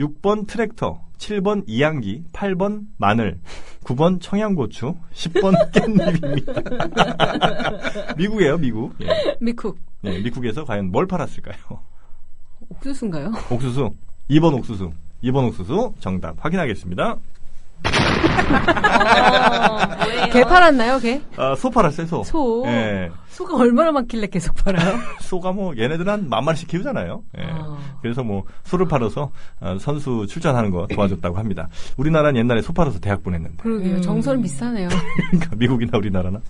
6번 0.00 0.46
트랙터 0.46 0.98
7번 1.22 1.62
이양기 1.68 2.24
8번 2.32 2.86
마늘 2.98 3.38
9번 3.84 4.20
청양고추 4.20 4.96
10번 5.14 5.54
깻잎입니다 5.70 6.52
미국이에요 8.18 8.58
미국 8.58 8.94
예. 9.00 9.36
미쿡. 9.40 9.78
예, 10.04 10.18
미국에서 10.18 10.64
과연 10.64 10.90
뭘 10.90 11.06
팔았을까요 11.06 11.56
옥수수인가요? 12.68 13.30
옥수수 13.50 13.90
2번 14.30 14.54
옥수수 14.58 14.90
2번 15.22 15.46
옥수수 15.48 15.94
정답 16.00 16.44
확인하겠습니다 16.44 17.16
어? 19.70 20.30
개 20.32 20.42
팔았나요, 20.44 20.98
개? 21.00 21.20
아, 21.36 21.54
소 21.56 21.70
팔았어요 21.70 22.06
소 22.06 22.24
소. 22.24 22.64
예. 22.66 23.10
소가 23.28 23.56
얼마나 23.56 23.92
많길래 23.92 24.26
계속 24.26 24.54
팔아요? 24.54 24.98
소가 25.20 25.52
뭐 25.52 25.74
얘네들 25.76 26.08
한만 26.08 26.44
마리씩 26.44 26.68
키우잖아요. 26.68 27.22
예. 27.38 27.42
아. 27.50 27.78
그래서 28.02 28.22
뭐 28.22 28.44
소를 28.64 28.86
팔아서 28.86 29.30
어, 29.60 29.76
선수 29.80 30.26
출전하는 30.28 30.70
거 30.70 30.86
도와줬다고 30.86 31.38
합니다. 31.38 31.68
우리나라는 31.96 32.38
옛날에 32.38 32.62
소 32.62 32.72
팔아서 32.72 32.98
대학 33.00 33.22
보냈는데 33.22 33.56
그러게요. 33.62 34.00
정서는 34.00 34.42
비싸네요. 34.42 34.88
그러니까 35.30 35.56
미국이나 35.56 35.96
우리나라나. 35.98 36.40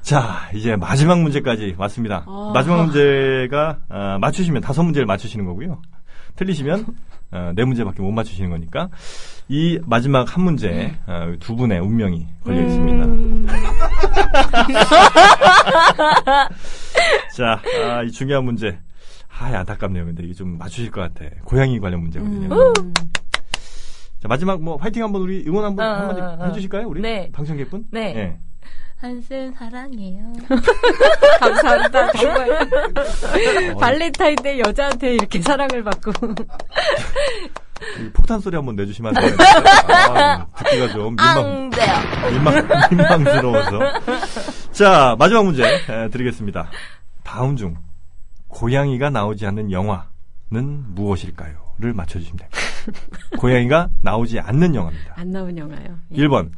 자 0.00 0.48
이제 0.54 0.76
마지막 0.76 1.20
문제까지 1.20 1.74
왔습니다. 1.76 2.24
아. 2.26 2.50
마지막 2.54 2.84
문제가 2.84 3.78
어, 3.90 4.18
맞추시면 4.20 4.62
다섯 4.62 4.82
문제를 4.82 5.06
맞추시는 5.06 5.44
거고요. 5.44 5.80
틀리시면 6.36 6.86
어, 7.32 7.52
네 7.54 7.64
문제밖에 7.64 8.00
못 8.02 8.10
맞추시는 8.12 8.48
거니까 8.50 8.88
이 9.48 9.80
마지막 9.86 10.36
한 10.36 10.44
문제 10.44 10.94
어, 11.06 11.32
두 11.40 11.56
분의 11.56 11.80
운명이 11.80 12.26
걸려 12.44 12.60
있습니다. 12.62 13.04
음. 13.06 13.46
자, 17.34 17.60
아, 17.82 18.02
이 18.02 18.10
중요한 18.10 18.44
문제. 18.44 18.78
아, 19.28 19.46
안타깝네요. 19.46 20.04
근데 20.04 20.24
이게 20.24 20.34
좀 20.34 20.58
맞추실 20.58 20.90
것 20.90 21.00
같아. 21.00 21.24
고양이 21.44 21.80
관련 21.80 22.02
문제거든요. 22.02 22.54
음. 22.54 22.92
자, 24.20 24.28
마지막 24.28 24.60
뭐 24.60 24.76
화이팅 24.76 25.02
한번 25.02 25.22
우리 25.22 25.44
응원 25.46 25.64
한번 25.64 25.86
어, 25.86 25.94
한마디 25.94 26.20
어, 26.20 26.36
어. 26.40 26.46
해주실까요? 26.48 26.86
우리 26.86 27.00
네. 27.00 27.30
방청객분? 27.32 27.84
네. 27.90 28.14
예. 28.16 28.38
한쌤 28.96 29.54
사랑해요. 29.54 30.32
감사합니다. 31.38 32.12
정말. 32.18 32.68
발렌타인 33.78 34.34
데 34.42 34.58
여자한테 34.58 35.14
이렇게 35.14 35.40
사랑을 35.40 35.84
받고. 35.84 36.10
이 38.00 38.10
폭탄 38.12 38.40
소리 38.40 38.56
한번 38.56 38.76
내주시면 38.76 39.16
안 39.16 39.22
되나요? 39.22 39.38
아, 40.16 40.46
듣기가 40.56 40.88
좀 40.88 41.16
민망. 41.16 41.70
민망, 42.30 42.88
민망스러워서. 42.90 43.78
자, 44.72 45.16
마지막 45.18 45.44
문제 45.44 45.64
에, 45.64 46.08
드리겠습니다. 46.10 46.68
다음 47.24 47.56
중 47.56 47.76
고양이가 48.48 49.10
나오지 49.10 49.46
않는 49.46 49.70
영화는 49.72 50.94
무엇일까요?를 50.94 51.92
맞춰주시면 51.92 52.38
됩니다. 52.38 52.58
고양이가 53.38 53.88
나오지 54.02 54.40
않는 54.40 54.74
영화입니다. 54.74 55.14
안 55.16 55.30
나온 55.30 55.56
영화요. 55.56 55.96
예. 56.12 56.16
1번 56.16 56.50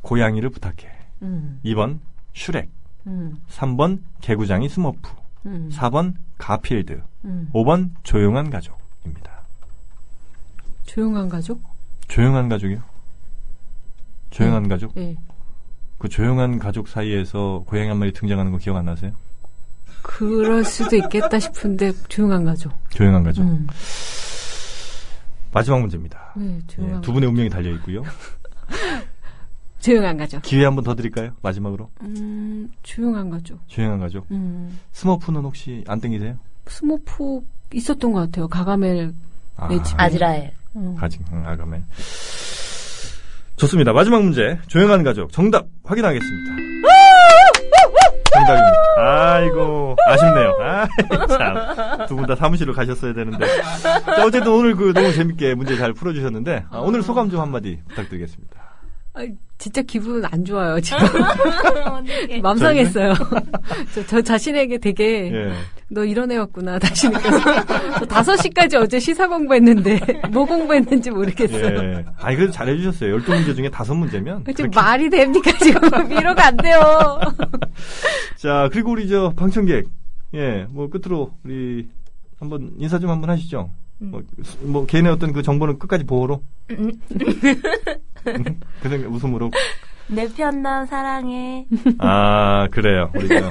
고양이를 0.00 0.50
부탁해. 0.50 0.90
음, 1.22 1.60
2번 1.64 2.00
슈렉. 2.32 2.68
음, 3.06 3.36
3번 3.48 4.00
개구쟁이 4.22 4.68
스머프. 4.68 5.08
음, 5.46 5.70
4번 5.72 6.14
가필드. 6.38 7.00
음. 7.26 7.48
5번 7.54 7.90
조용한 8.02 8.50
가족입니다. 8.50 8.83
조용한 10.86 11.28
가족? 11.28 11.60
조용한 12.08 12.48
가족이요? 12.48 12.78
조용한 14.30 14.68
가족? 14.68 14.96
예. 14.96 15.16
그 15.98 16.08
조용한 16.08 16.58
가족 16.58 16.88
사이에서 16.88 17.62
고양이 17.66 17.88
한 17.88 17.98
마리 17.98 18.12
등장하는 18.12 18.52
거 18.52 18.58
기억 18.58 18.76
안 18.76 18.84
나세요? 18.84 19.12
그럴 20.02 20.64
수도 20.64 20.96
있겠다 20.96 21.38
싶은데 21.38 21.92
조용한 22.08 22.44
가족. 22.44 22.72
조용한 22.90 23.22
가족. 23.22 23.42
음. 23.42 23.66
마지막 25.52 25.80
문제입니다. 25.80 26.32
네, 26.36 26.56
예, 26.56 26.66
조용한 26.66 27.00
두 27.00 27.12
분의 27.12 27.28
운명이 27.28 27.48
달려 27.48 27.70
있고요. 27.74 28.02
조용한 29.80 30.16
가족. 30.16 30.42
기회 30.42 30.64
한 30.64 30.74
번 30.74 30.82
더 30.84 30.94
드릴까요? 30.94 31.32
마지막으로. 31.42 31.90
음, 32.02 32.70
조용한 32.82 33.30
가족. 33.30 33.60
조용한 33.68 34.00
가족. 34.00 34.26
음. 34.30 34.78
스머프는 34.92 35.42
혹시 35.42 35.84
안 35.86 36.00
땡기세요? 36.00 36.36
스머프 36.66 37.40
있었던 37.72 38.12
것 38.12 38.20
같아요. 38.20 38.48
가가멜. 38.48 39.12
아, 39.56 39.68
네. 39.68 39.78
아즈라엘. 39.96 40.52
어. 40.74 40.94
가지, 40.98 41.18
응, 41.32 41.46
아가멜. 41.46 41.82
좋습니다. 43.56 43.92
마지막 43.92 44.22
문제. 44.22 44.58
조용한 44.66 45.04
가족. 45.04 45.30
정답 45.32 45.66
확인하겠습니다. 45.84 46.54
정답입니다. 48.34 48.72
아이고, 48.96 49.96
아쉽네요. 50.06 50.58
아, 50.60 50.88
참. 51.28 52.06
두 52.08 52.16
분 52.16 52.26
다 52.26 52.34
사무실로 52.34 52.72
가셨어야 52.72 53.12
되는데. 53.14 53.46
자, 54.04 54.24
어쨌든 54.26 54.48
오늘 54.52 54.74
그 54.74 54.92
너무 54.92 55.12
재밌게 55.12 55.54
문제 55.54 55.76
잘 55.76 55.92
풀어주셨는데, 55.92 56.64
아, 56.70 56.78
오늘 56.78 57.02
소감 57.02 57.30
좀 57.30 57.40
한마디 57.40 57.78
부탁드리겠습니다. 57.90 58.53
아, 59.14 59.20
진짜 59.58 59.80
기분 59.82 60.24
안 60.24 60.44
좋아요, 60.44 60.80
지금. 60.80 60.98
맘 62.42 62.58
상했어요. 62.58 63.14
저, 63.94 64.06
저 64.06 64.20
자신에게 64.20 64.78
되게, 64.78 65.32
예. 65.32 65.52
너 65.88 66.04
이런 66.04 66.32
애였구나, 66.32 66.80
다시 66.80 67.08
느껴서. 67.08 67.38
저 68.00 68.06
5시까지 68.06 68.74
어제 68.74 68.98
시사 68.98 69.28
공부했는데, 69.28 70.00
뭐 70.32 70.44
공부했는지 70.44 71.10
모르겠어요. 71.10 71.64
예. 71.64 72.04
아니, 72.18 72.36
그래도 72.36 72.52
잘해주셨어요. 72.52 73.16
12문제 73.18 73.54
중에 73.54 73.68
5문제면. 73.68 74.56
지금 74.56 74.70
말이 74.74 75.08
됩니까, 75.08 75.52
지금? 75.58 76.10
위로가 76.10 76.48
안 76.48 76.56
돼요. 76.56 76.80
자, 78.36 78.68
그리고 78.72 78.90
우리 78.90 79.08
저 79.08 79.32
방청객. 79.36 79.86
예, 80.34 80.66
뭐 80.70 80.90
끝으로 80.90 81.30
우리 81.44 81.88
한번 82.40 82.72
인사 82.78 82.98
좀 82.98 83.10
한번 83.10 83.30
하시죠. 83.30 83.70
뭐, 83.98 84.22
수- 84.42 84.58
뭐 84.62 84.86
개인의 84.86 85.12
어떤 85.12 85.32
그 85.32 85.42
정보는 85.42 85.78
끝까지 85.78 86.04
보호로. 86.04 86.42
음, 86.72 86.92
그 88.82 88.88
생각 88.88 89.10
웃음으로. 89.12 89.50
내 90.06 90.28
편남 90.28 90.84
사랑해. 90.86 91.66
아, 91.98 92.68
그래요. 92.70 93.10
우리 93.14 93.26
저 93.28 93.48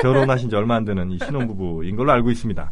결혼하신 0.00 0.48
지 0.48 0.56
얼마 0.56 0.76
안 0.76 0.84
되는 0.86 1.10
이 1.10 1.18
신혼부부인 1.18 1.96
걸로 1.96 2.12
알고 2.12 2.30
있습니다. 2.30 2.70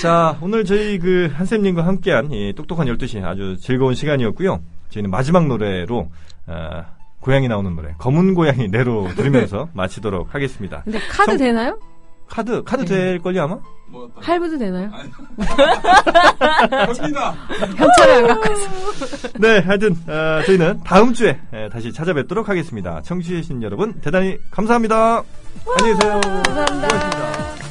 자, 0.00 0.38
오늘 0.40 0.64
저희 0.64 0.98
그 0.98 1.28
한쌤님과 1.34 1.84
함께한 1.84 2.30
이 2.30 2.52
똑똑한 2.54 2.86
12시 2.86 3.24
아주 3.24 3.56
즐거운 3.58 3.94
시간이었고요. 3.94 4.60
저희는 4.90 5.10
마지막 5.10 5.46
노래로, 5.48 6.08
아, 6.46 6.84
고양이 7.18 7.48
나오는 7.48 7.74
노래, 7.74 7.94
검은 7.98 8.34
고양이 8.34 8.68
내로 8.68 9.08
들으면서 9.16 9.68
마치도록 9.74 10.32
하겠습니다. 10.32 10.82
근데 10.84 11.00
카드 11.10 11.26
정- 11.32 11.38
되나요? 11.38 11.78
카드, 12.28 12.62
카드 12.64 12.82
네. 12.82 12.88
될걸요, 12.88 13.42
아마? 13.42 13.58
뭐 13.88 14.04
어떤- 14.06 14.22
할부도 14.24 14.58
되나요? 14.58 14.90
됩니다. 16.96 17.34
현찰을 17.76 18.14
안 18.14 18.26
갖고. 18.40 18.54
네, 19.38 19.58
하여튼 19.60 19.92
어, 20.08 20.42
저희는 20.44 20.80
다음 20.84 21.12
주에 21.12 21.38
에, 21.52 21.68
다시 21.68 21.92
찾아뵙도록 21.92 22.48
하겠습니다. 22.48 23.00
청취해주신 23.02 23.62
여러분 23.62 24.00
대단히 24.00 24.38
감사합니다. 24.50 25.22
안녕히 25.78 25.94
계세요. 25.98 26.20
감사합니다. 26.46 27.65